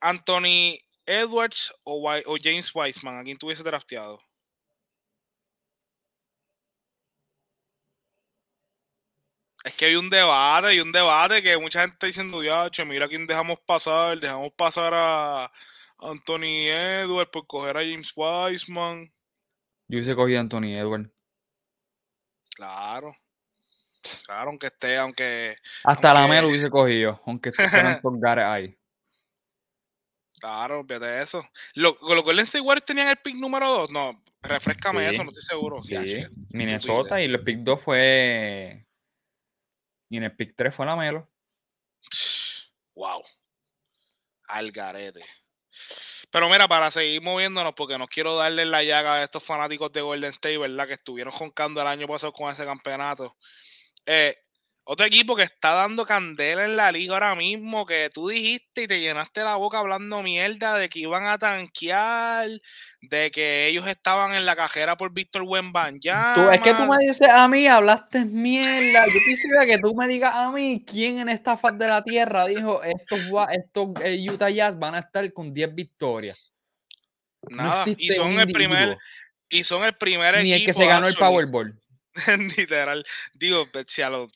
[0.00, 0.78] Anthony
[1.10, 4.20] Edwards o, o James Wiseman, ¿a quién tuviese drafteado?
[9.64, 13.08] Es que hay un debate, hay un debate que mucha gente está diciendo, che, mira
[13.08, 15.52] quién dejamos pasar, dejamos pasar a
[15.98, 19.12] Anthony Edwards por coger a James Wiseman.
[19.88, 21.10] Yo hubiese cogido a Anthony Edwards.
[22.54, 23.14] Claro.
[24.24, 25.58] Claro, aunque esté, aunque.
[25.84, 28.79] Hasta la Melo hubiese cogido, aunque esté con Gareth ahí.
[30.40, 31.46] Claro, de eso.
[31.74, 33.90] ¿Los lo Golden State Warriors tenían el pick número 2?
[33.90, 35.82] No, refrescame eso, no estoy seguro.
[35.82, 35.94] Sí,
[36.48, 38.86] Minnesota y el pick 2 fue.
[40.08, 41.30] Y en el pick 3 fue la Melo.
[42.94, 43.22] Wow.
[44.48, 45.24] Al garete.
[46.30, 50.00] Pero mira, para seguir moviéndonos, porque no quiero darle la llaga a estos fanáticos de
[50.00, 50.86] Golden State, ¿verdad?
[50.86, 53.36] Que estuvieron joncando el año pasado con ese campeonato.
[54.06, 54.36] Eh,
[54.92, 58.86] otro equipo que está dando candela en la liga ahora mismo, que tú dijiste y
[58.88, 62.48] te llenaste la boca hablando mierda de que iban a tanquear,
[63.00, 65.44] de que ellos estaban en la cajera por Víctor
[66.00, 69.06] ya Tú, es que tú me dices a mí, hablaste mierda.
[69.06, 72.46] Yo quisiera que tú me digas a mí quién en esta faz de la tierra
[72.46, 73.20] dijo estos,
[73.52, 76.52] estos eh, Utah Jazz van a estar con 10 victorias.
[77.48, 78.98] Nada, y son el primer
[79.48, 81.78] y son el primer Ni el que se ganó el Powerball.
[82.56, 83.04] Literal.
[83.34, 84.30] Digo, pues, si a los.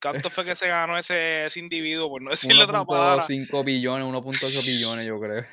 [0.00, 2.08] ¿Cuánto fue que se ganó ese, ese individuo?
[2.08, 3.24] Por no decirle otra palabra.
[3.24, 5.44] 1.5 billones, 1.8 billones, yo creo.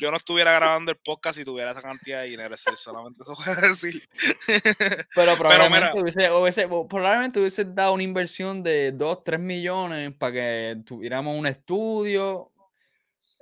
[0.00, 2.56] yo no estuviera grabando el podcast si tuviera esa cantidad de dinero.
[2.56, 4.02] Solamente eso voy a decir.
[5.14, 11.38] Pero probablemente, hubiese, probablemente hubiese dado una inversión de 2, 3 millones para que tuviéramos
[11.38, 12.50] un estudio,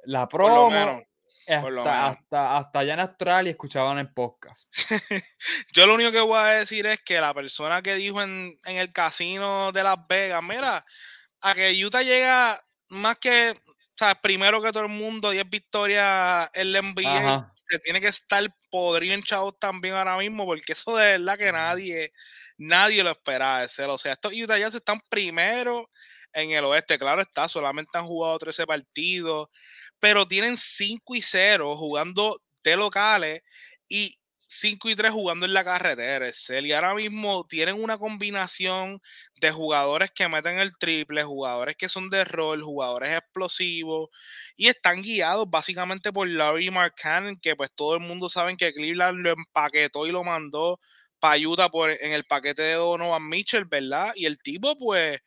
[0.05, 1.06] la promo.
[1.49, 4.65] Hasta, hasta, hasta, allá en Australia escuchaban el podcast.
[5.73, 8.77] Yo lo único que voy a decir es que la persona que dijo en, en
[8.77, 10.85] el casino de Las Vegas, mira,
[11.41, 16.51] a que Utah llega más que, o sea, primero que todo el mundo, 10 victorias
[16.53, 20.97] en la NBA, se tiene que estar podrido en chavos también ahora mismo, porque eso
[20.97, 22.13] de verdad que nadie,
[22.59, 23.89] nadie lo esperaba de ser.
[23.89, 25.89] O sea, estos Utah ya están primero
[26.33, 29.49] en el oeste, claro está, solamente han jugado 13 partidos
[30.01, 33.43] pero tienen 5 y 0 jugando de locales
[33.89, 34.19] y
[34.49, 36.29] 5 y 3 jugando en la carretera.
[36.63, 39.01] Y ahora mismo tienen una combinación
[39.41, 44.09] de jugadores que meten el triple, jugadores que son de rol, jugadores explosivos
[44.57, 49.19] y están guiados básicamente por Larry Markkanen, que pues todo el mundo sabe que Cleveland
[49.21, 50.79] lo empaquetó y lo mandó
[51.19, 54.13] para Utah por, en el paquete de Donovan Mitchell, ¿verdad?
[54.15, 55.21] Y el tipo pues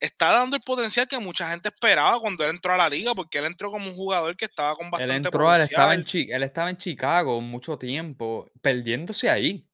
[0.00, 3.38] está dando el potencial que mucha gente esperaba cuando él entró a la liga, porque
[3.38, 6.42] él entró como un jugador que estaba con bastante él entró, Él estaba, en, él
[6.42, 9.66] estaba en Chicago mucho tiempo, perdiéndose ahí.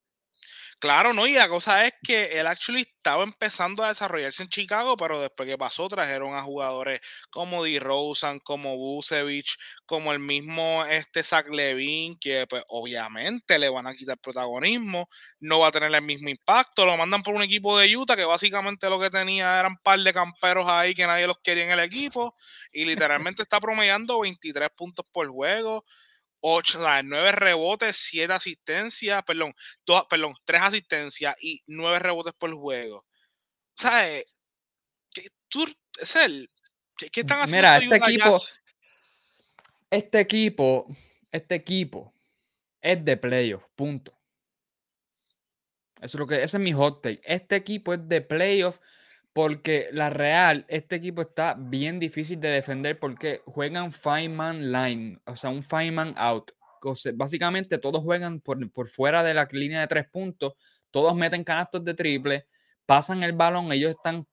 [0.83, 4.97] Claro, no, y la cosa es que él actually estaba empezando a desarrollarse en Chicago,
[4.97, 7.79] pero después que pasó trajeron a jugadores como D.
[7.79, 9.57] Rosen, como Busevich,
[9.87, 15.09] como el mismo este Zach Levine, que pues obviamente le van a quitar protagonismo,
[15.39, 18.25] no va a tener el mismo impacto, lo mandan por un equipo de Utah que
[18.25, 21.71] básicamente lo que tenía eran un par de camperos ahí que nadie los quería en
[21.71, 22.35] el equipo
[22.73, 25.85] y literalmente está promediando 23 puntos por juego,
[26.43, 29.55] 8, 9 rebotes, 7 asistencias, perdón,
[30.11, 33.07] perdón, 3 asistencias y 9 rebotes por juego.
[33.77, 34.25] ¿Sabes?
[35.15, 35.65] ¿Qué, tú,
[36.01, 36.51] es el,
[36.97, 37.69] ¿qué, están haciendo?
[37.69, 38.41] Mira, este equipo,
[39.91, 40.87] este equipo,
[41.31, 42.15] este equipo
[42.81, 44.13] es de playoff, punto.
[46.01, 47.21] Eso es lo que, ese es mi hot take.
[47.25, 48.81] Este equipo es de playoff
[49.33, 55.21] porque la Real, este equipo está bien difícil de defender porque juegan five man line,
[55.27, 56.51] o sea, un five man out.
[57.15, 60.55] básicamente todos juegan por, por, fuera de la línea de tres puntos,
[60.91, 62.47] todos meten canastos de triple,
[62.85, 64.27] pasan el balón, ellos están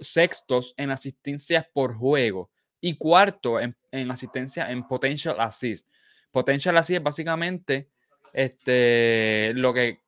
[0.00, 2.50] sextos en asistencias por juego
[2.80, 5.88] y cuarto en, en asistencia en potential assist.
[6.30, 7.90] Potential assist es básicamente
[8.32, 10.02] este, lo que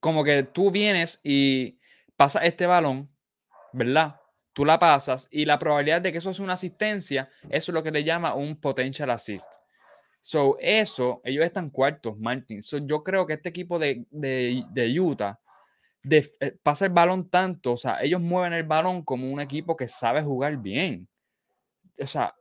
[0.00, 1.78] como que tú vienes y
[2.24, 3.14] pasa este balón,
[3.74, 4.18] ¿verdad?
[4.54, 7.82] Tú la pasas y la probabilidad de que eso es una asistencia, eso es lo
[7.82, 9.52] que le llama un potential assist.
[10.22, 12.62] So, eso, ellos están cuartos, Martin.
[12.62, 15.38] So, yo creo que este equipo de, de, Utah
[16.08, 19.86] eh, pasa el balón tanto, o sea, ellos mueven el balón como un equipo que
[19.86, 21.06] sabe jugar bien.
[22.00, 22.34] O sea,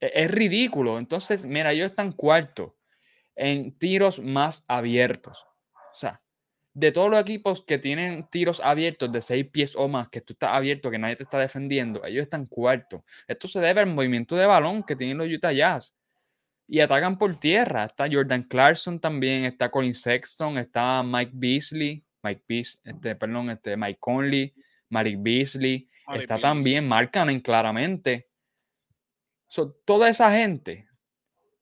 [0.00, 0.98] es, es ridículo.
[0.98, 2.72] Entonces, mira, ellos están cuartos
[3.36, 5.46] en tiros más abiertos.
[5.72, 6.20] O sea,
[6.76, 10.34] de todos los equipos que tienen tiros abiertos de seis pies o más, que tú
[10.34, 13.00] estás abierto, que nadie te está defendiendo, ellos están cuartos.
[13.26, 15.94] Esto se debe al movimiento de balón que tienen los Utah Jazz.
[16.68, 17.84] Y atacan por tierra.
[17.84, 23.74] Está Jordan Clarkson también, está Colin Sexton, está Mike Beasley, Mike Beasley, este, perdón, este,
[23.74, 24.52] Mike Conley,
[24.90, 28.28] Mike Beasley, está también Mark Cannon claramente.
[29.86, 30.86] toda esa gente,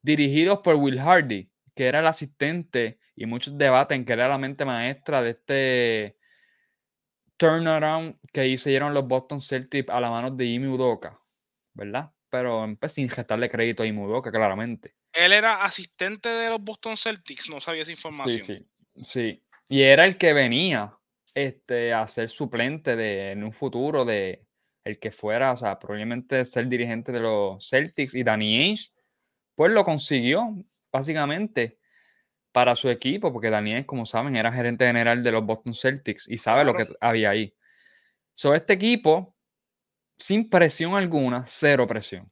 [0.03, 4.65] dirigidos por Will Hardy, que era el asistente y muchos debaten que era la mente
[4.65, 6.19] maestra de este
[7.37, 11.21] turnaround que hicieron los Boston Celtics a la mano de Imi Udoka,
[11.73, 12.11] ¿verdad?
[12.31, 14.95] Pero pues, sin gestarle crédito a Imi Udoka, claramente.
[15.13, 18.45] Él era asistente de los Boston Celtics, no sabía esa información.
[18.45, 19.43] Sí, sí, sí.
[19.69, 20.97] Y era el que venía
[21.35, 24.47] este, a ser suplente de, en un futuro de
[24.85, 28.91] el que fuera, o sea, probablemente ser dirigente de los Celtics y Danny Ainge,
[29.55, 30.55] pues lo consiguió,
[30.93, 31.79] básicamente
[32.55, 36.39] para su equipo, porque Daniel, como saben, era gerente general de los Boston Celtics y
[36.39, 37.53] sabe lo que había ahí.
[38.33, 39.35] So, este equipo,
[40.17, 42.31] sin presión alguna, cero presión.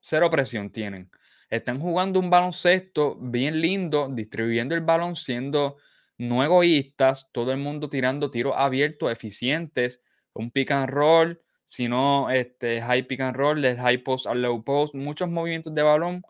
[0.00, 1.08] Cero presión tienen.
[1.48, 5.76] Están jugando un baloncesto bien lindo, distribuyendo el balón, siendo
[6.18, 10.02] no egoístas, todo el mundo tirando tiros abiertos, eficientes,
[10.32, 14.64] un pick and roll, sino este high pick and roll, del high post al low
[14.64, 16.22] post, muchos movimientos de balón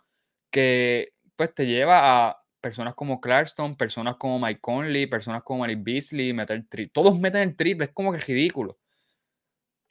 [0.50, 5.82] que pues te lleva a personas como Clarkson, personas como Mike Conley, personas como Malik
[5.82, 8.78] Beasley, meter todos meten el triple, es como que ridículo.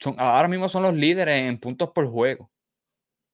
[0.00, 2.50] Son, ahora mismo son los líderes en puntos por juego.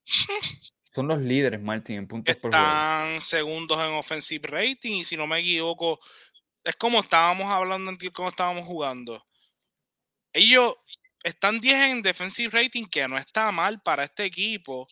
[0.94, 2.66] Son los líderes, Martin, en puntos por juego.
[2.66, 6.00] Están segundos en offensive rating y si no me equivoco,
[6.64, 9.24] es como estábamos hablando en cómo estábamos jugando.
[10.32, 10.74] Ellos
[11.22, 14.88] están 10 en defensive rating, que no está mal para este equipo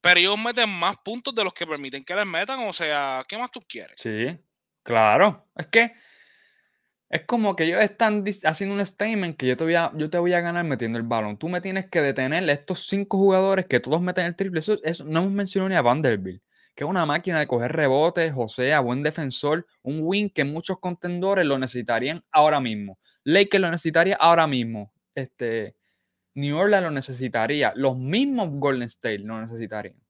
[0.00, 2.60] pero ellos meten más puntos de los que permiten que les metan.
[2.60, 3.94] O sea, ¿qué más tú quieres?
[3.96, 4.38] Sí,
[4.82, 5.46] claro.
[5.56, 5.92] Es que
[7.10, 10.18] es como que ellos están haciendo un statement que yo te, voy a, yo te
[10.18, 11.38] voy a ganar metiendo el balón.
[11.38, 14.60] Tú me tienes que detener estos cinco jugadores que todos meten el triple.
[14.60, 16.42] Eso, eso no hemos mencionado ni a Vanderbilt,
[16.74, 20.80] que es una máquina de coger rebotes, o sea, buen defensor, un win que muchos
[20.80, 22.98] contendores lo necesitarían ahora mismo.
[23.24, 24.92] Lakers lo necesitaría ahora mismo.
[25.14, 25.77] Este,
[26.38, 27.72] New Orleans lo necesitaría.
[27.74, 30.00] Los mismos Golden State lo necesitarían.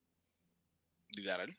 [1.08, 1.56] Literal.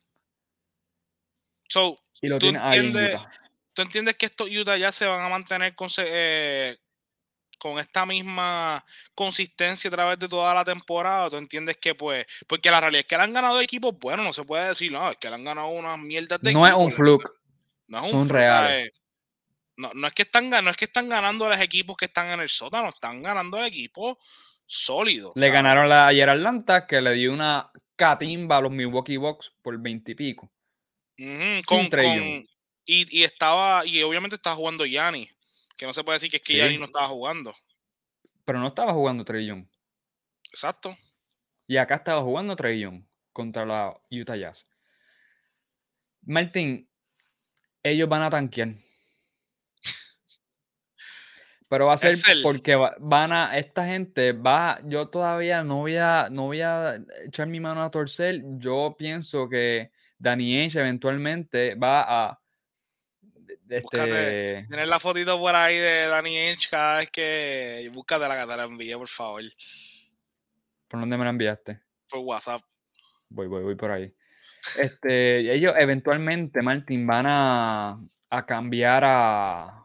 [1.67, 3.15] So, Y lo ¿Tú tiene ahí en entiendes?
[3.15, 3.31] Utah.
[3.73, 6.77] ¿tú entiendes que estos Utah ya se van a mantener con, eh,
[7.57, 11.31] con esta misma consistencia a través de toda la temporada?
[11.31, 14.33] ¿Tú entiendes que, pues, porque la realidad es que le han ganado equipos buenos, no
[14.33, 16.91] se puede decir, no, es que le han ganado unas mierdas de No es un
[16.91, 17.27] fluke.
[17.87, 18.69] No es un son reales.
[18.69, 18.93] ¿sabes?
[19.77, 22.27] No, no es que están, no es que están ganando a los equipos que están
[22.27, 24.19] en el sótano, están ganando al equipo
[24.71, 25.33] sólido.
[25.35, 29.51] Le ganaron la, ayer a Atlanta, que le dio una catimba a los Milwaukee Bucks
[29.63, 30.51] por 20 y pico.
[31.65, 32.45] Con, con- Young.
[32.85, 35.27] y, y estaba, y obviamente estaba jugando Yanni,
[35.75, 36.59] que no se puede decir que es que Sí.
[36.59, 37.53] Yanni no estaba jugando.
[38.45, 39.65] Pero no estaba jugando Trey Young.
[40.51, 40.95] Exacto.
[41.67, 43.03] Y acá estaba jugando Trey Young
[43.33, 44.65] contra la Utah Jazz.
[46.21, 46.87] Martín,
[47.83, 48.69] ellos van a tanquear.
[51.69, 55.77] Pero va a ser el- porque va- van a, esta gente va, yo todavía no
[55.77, 58.41] voy a, no voy a echar mi mano a torcer.
[58.57, 62.39] Yo pienso que Danny Ainge eventualmente va a
[63.21, 67.87] de- Búscate- este, Tienes la fotito por ahí de Danny Ainge cada vez que.
[67.93, 69.43] Búscate la que te la envié, por favor.
[70.87, 71.79] ¿Por dónde me la enviaste?
[72.09, 72.63] Por WhatsApp.
[73.29, 74.11] Voy, voy, voy por ahí.
[74.75, 77.99] Este, ellos eventualmente, Martín, van a,
[78.31, 79.78] a cambiar a.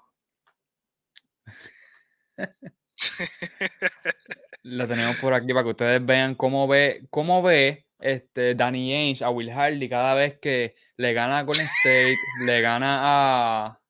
[4.62, 9.24] Lo tenemos por aquí para que ustedes vean cómo ve, cómo ve este Danny Ainge
[9.24, 12.16] a Will Hardy cada vez que le gana a Golden State,
[12.46, 13.80] le gana a.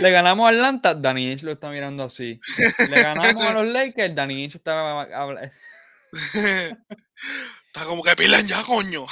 [0.00, 2.40] Le ganamos a Atlanta, Danny Ainge lo está mirando así.
[2.90, 5.06] Le ganamos a los Lakers, Danny Ainge estaba
[6.12, 9.06] Está como que pilan ya, coño.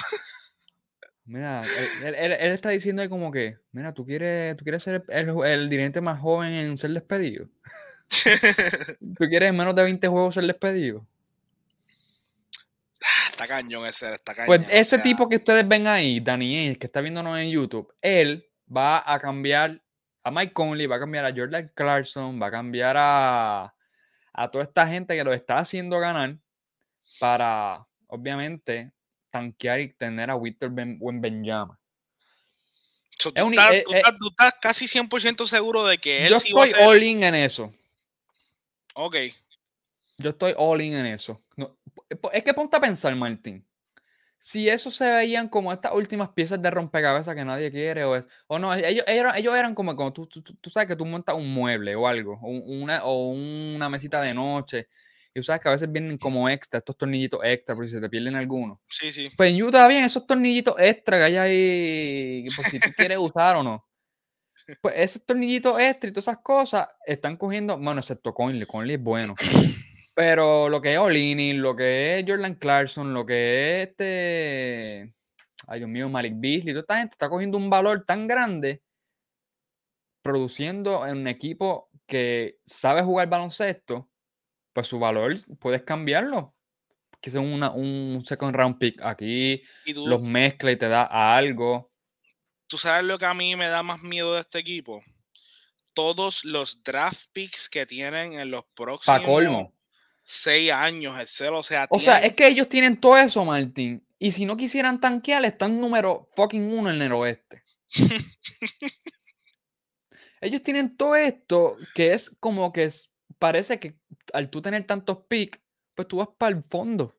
[1.29, 4.83] Mira, él, él- él- él está diciendo ahí como que, mira, tú quieres, tú quieres
[4.83, 7.47] ser el, dirigente más joven en ser despedido.
[9.19, 11.07] ¿Tú quieres en menos de 20 juegos ser despedido?
[13.31, 14.47] está cañón ese, está cañón.
[14.47, 19.03] Pues ese tipo que ustedes ven ahí, Ainge, que está viéndonos en YouTube, él va
[19.05, 19.83] a cambiar
[20.25, 23.75] a Mike Conley, va a cambiar a Jordan Clarkson, va a cambiar a,
[24.33, 26.39] a toda esta gente que lo está haciendo ganar
[27.21, 28.93] para, obviamente,
[29.31, 31.79] tanquear y tener a Víctor Ben, Benjama.
[33.19, 35.99] so, es tú, un- estás, eh, tú eh, estás- tú estás casi 100% seguro de
[35.99, 36.89] que él Yo sí va a estoy ser.
[36.89, 37.73] all in en eso.
[38.95, 39.17] Ok.
[40.19, 41.41] Yo estoy all in en eso.
[41.57, 41.77] No,
[42.21, 43.65] po- es que ponte a pensar, Martín.
[44.41, 48.27] Si eso se veían como estas últimas piezas de rompecabezas que nadie quiere, o, es,
[48.47, 51.05] o no, ellos, ellos, ellos eran como cuando tú, tú- tú- tú sabes que tú
[51.05, 54.89] montas un mueble o algo, o una, o una mesita de noche,
[55.35, 58.09] y sabes que a veces vienen como extra, estos tornillitos extra, por si se te
[58.09, 58.79] pierden algunos.
[58.89, 59.31] Sí, sí.
[59.37, 63.57] Pues en Utah bien esos tornillitos extra que hay ahí, por si tú quieres usar
[63.57, 63.85] o no.
[64.81, 69.03] Pues esos tornillitos extra y todas esas cosas están cogiendo, bueno, excepto Conley, Conley es
[69.03, 69.35] bueno.
[70.15, 75.15] Pero lo que es Olini, lo que es Jordan Clarkson, lo que es este,
[75.69, 78.83] ay Dios mío, Malik Beasley, toda esta gente está cogiendo un valor tan grande
[80.21, 84.08] produciendo en un equipo que sabe jugar baloncesto,
[84.79, 86.55] pues su valor puedes cambiarlo.
[87.21, 91.03] Que sea una, un second round pick aquí, Y tú, los mezcla y te da
[91.37, 91.91] algo.
[92.69, 95.03] tú sabes lo que a mí me da más miedo de este equipo.
[95.95, 99.75] Todos los draft picks que tienen en los próximos Pa' colmo.
[100.23, 104.07] seis años, el O sea, O sea, es que ellos tienen todo eso, Martín.
[104.21, 107.65] Y si no quisieran tanquear, están número fucking uno en el oeste.
[110.41, 113.95] ellos tienen todo esto que es como que es- parece que
[114.33, 115.59] al tú tener tantos picks,
[115.95, 117.15] pues tú vas para el fondo.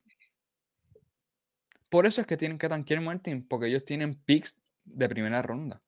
[1.90, 4.56] Por eso es que tienen que tanquear, Martín, porque ellos tienen picks
[4.86, 5.82] de primera ronda.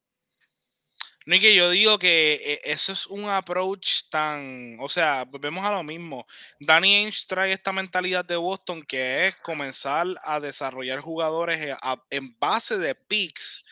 [1.28, 5.64] No, y que yo digo que eh, eso es un approach tan, o sea, volvemos
[5.64, 6.26] a lo mismo.
[6.60, 11.76] Danny Ainge trae esta mentalidad de Boston que es comenzar a desarrollar jugadores eh,
[12.10, 13.64] en base de picks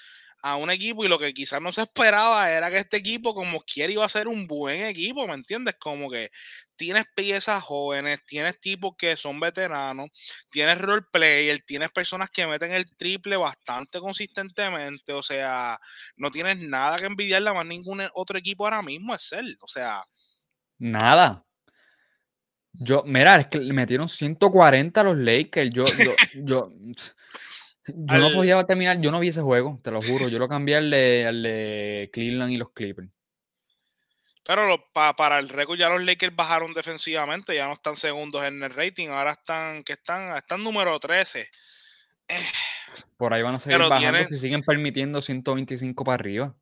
[0.42, 3.62] a un equipo y lo que quizás no se esperaba era que este equipo como
[3.62, 5.76] quiera iba a ser un buen equipo, ¿me entiendes?
[5.80, 6.30] Como que
[6.76, 10.10] tienes piezas jóvenes, tienes tipos que son veteranos,
[10.50, 15.80] tienes role player, tienes personas que meten el triple bastante consistentemente, o sea,
[16.16, 19.58] no tienes nada que envidiarle a más ningún otro equipo ahora mismo, es él.
[19.62, 20.04] O sea,
[20.80, 21.46] Nada.
[22.72, 25.70] Yo, mira, es que le metieron 140 a los Lakers.
[25.72, 26.72] Yo, yo, yo,
[27.96, 30.28] yo no Al- podía terminar, yo no vi ese juego, te lo juro.
[30.30, 33.10] Yo lo cambié al de, al de Cleveland y los Clippers.
[34.44, 38.44] Pero lo- pa- para el récord ya los Lakers bajaron defensivamente, ya no están segundos
[38.44, 41.50] en el rating, ahora están, que están, están número 13.
[43.18, 46.56] Por ahí van a seguir Pero bajando tienen- si siguen permitiendo 125 para arriba.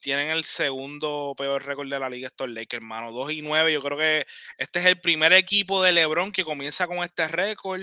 [0.00, 3.10] Tienen el segundo peor récord de la liga estos Lakers, hermano.
[3.10, 3.72] 2 y 9.
[3.72, 4.26] Yo creo que
[4.56, 7.82] este es el primer equipo de LeBron que comienza con este récord.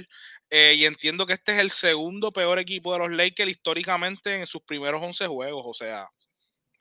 [0.49, 4.47] Eh, y entiendo que este es el segundo peor equipo de los Lakers históricamente en
[4.47, 5.63] sus primeros 11 juegos.
[5.65, 6.07] O sea,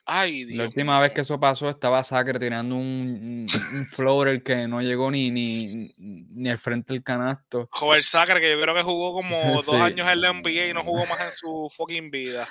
[0.05, 0.57] ay, Dios.
[0.57, 5.09] La última vez que eso pasó estaba Sacre tirando un, un, floater que no llegó
[5.09, 7.67] ni, ni, ni al frente del canasto.
[7.71, 10.83] Joel Sacre, que yo creo que jugó como dos años en la NBA y no
[10.83, 12.47] jugó más en su fucking vida.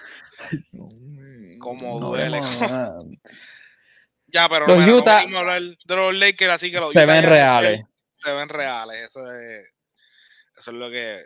[1.59, 2.41] Como duele.
[4.27, 6.91] Ya, pero Los no, mira, no Utah a hablar de los Lakers, así que los
[6.91, 7.83] Se Utah ven reales.
[8.17, 9.03] Se ven reales.
[9.05, 9.74] Eso es,
[10.65, 11.23] eso es lo que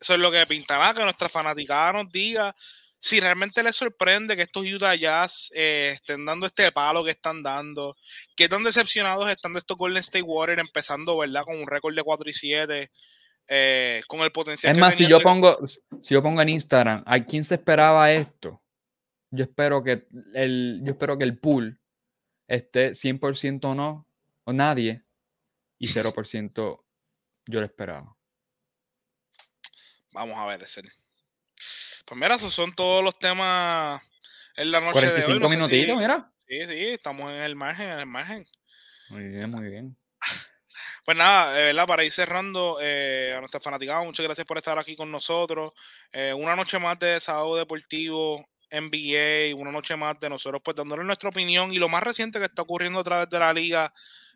[0.00, 2.54] eso es lo que pintará, que nuestra fanaticada nos diga
[2.98, 7.42] si realmente les sorprende que estos Utah Jazz eh, estén dando este palo que están
[7.42, 7.96] dando,
[8.34, 11.42] qué tan decepcionados están de estos Golden State Warriors empezando, ¿verdad?
[11.44, 12.90] Con un récord de 4 y 7,
[13.48, 15.58] eh, con el potencial Es que más, si yo de- pongo,
[16.00, 18.62] si yo pongo en Instagram, ¿a quién se esperaba esto?
[19.30, 21.78] Yo espero que el, yo espero que el pool
[22.48, 24.08] esté 100% no,
[24.44, 25.04] o nadie,
[25.78, 26.84] y 0%
[27.46, 28.16] yo lo esperaba.
[30.14, 30.80] Vamos a ver, ese.
[32.06, 34.00] Pues mira, esos son todos los temas
[34.56, 35.38] en la noche de hoy.
[35.38, 36.30] 45 No si- minutitos, mira.
[36.46, 38.46] Sí, sí, estamos en el margen, en el margen.
[39.10, 39.96] Muy bien, muy bien.
[41.04, 41.86] Pues nada, eh, ¿verdad?
[41.86, 45.74] Para ir cerrando eh, a nuestra fanaticada, muchas gracias por estar aquí con nosotros.
[46.12, 51.04] Eh, una noche más de sábado deportivo, NBA, una noche más de nosotros, pues dándole
[51.04, 53.92] nuestra opinión y lo más reciente que está ocurriendo a través de la liga,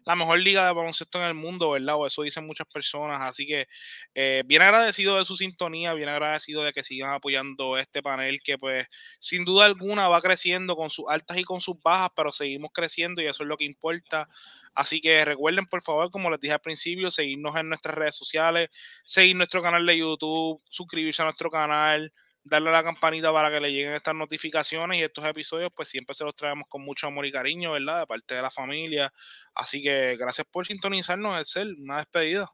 [0.09, 1.97] la mejor liga de baloncesto en el mundo, ¿verdad?
[1.97, 3.21] O eso dicen muchas personas.
[3.21, 3.67] Así que
[4.15, 8.57] eh, bien agradecido de su sintonía, bien agradecido de que sigan apoyando este panel que
[8.57, 8.87] pues
[9.21, 13.21] sin duda alguna va creciendo con sus altas y con sus bajas, pero seguimos creciendo
[13.21, 14.29] y eso es lo que importa.
[14.75, 18.71] Así que recuerden, por favor, como les dije al principio, seguirnos en nuestras redes sociales,
[19.05, 22.11] seguir nuestro canal de YouTube, suscribirse a nuestro canal,
[22.49, 26.15] darle a la campanita para que le lleguen estas notificaciones y estos episodios, pues siempre
[26.15, 28.01] se los traemos con mucho amor y cariño, ¿verdad?
[28.01, 29.13] De parte de la familia.
[29.55, 32.51] Así que gracias por sintonizarnos, Excel, una despedida.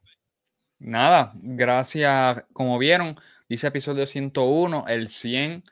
[0.79, 2.43] Nada, gracias.
[2.53, 5.63] Como vieron, dice episodio 101, el 100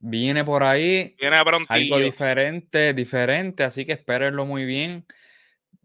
[0.00, 1.14] viene por ahí.
[1.18, 1.98] Viene algo prontillo.
[1.98, 5.06] diferente, diferente, así que espérenlo muy bien.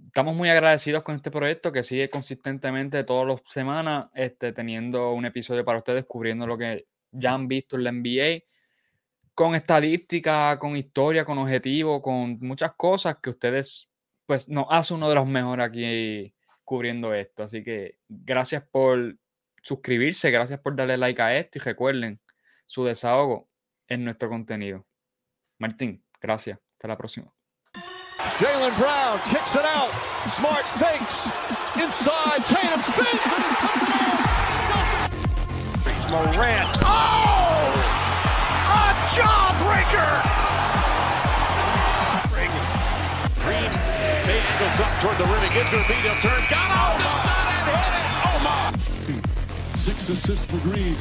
[0.07, 5.25] Estamos muy agradecidos con este proyecto que sigue consistentemente todas las semanas este, teniendo un
[5.25, 8.43] episodio para ustedes cubriendo lo que ya han visto en la NBA,
[9.33, 13.89] con estadística, con historia, con objetivo, con muchas cosas que ustedes,
[14.25, 16.33] pues nos hace uno de los mejores aquí
[16.63, 17.43] cubriendo esto.
[17.43, 19.17] Así que gracias por
[19.61, 22.19] suscribirse, gracias por darle like a esto y recuerden,
[22.65, 23.49] su desahogo
[23.87, 24.85] en nuestro contenido.
[25.59, 26.59] Martín, gracias.
[26.73, 27.33] Hasta la próxima.
[28.39, 29.91] Jalen Brown kicks it out.
[30.33, 31.25] Smart fakes.
[31.79, 32.43] Inside.
[32.47, 34.42] Tatum spins.
[36.13, 36.69] Morant.
[36.85, 37.73] Oh!
[38.69, 40.13] A jawbreaker!
[43.41, 43.71] Green.
[44.29, 45.41] Angles up toward the rim.
[45.41, 46.05] He gives her beat.
[46.05, 46.39] He'll turn.
[46.51, 48.05] Got off the shot and hit it.
[48.29, 48.69] Oh, my.
[49.73, 50.93] Six assists for Green.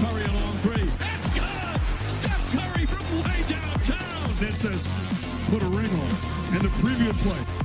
[0.00, 0.88] Curry a long three.
[0.96, 1.44] That's good.
[2.24, 4.32] Steph Curry from way downtown.
[4.40, 4.88] That says,
[5.50, 6.08] put a ring on.
[6.08, 6.56] it.
[6.56, 7.63] And the preview play.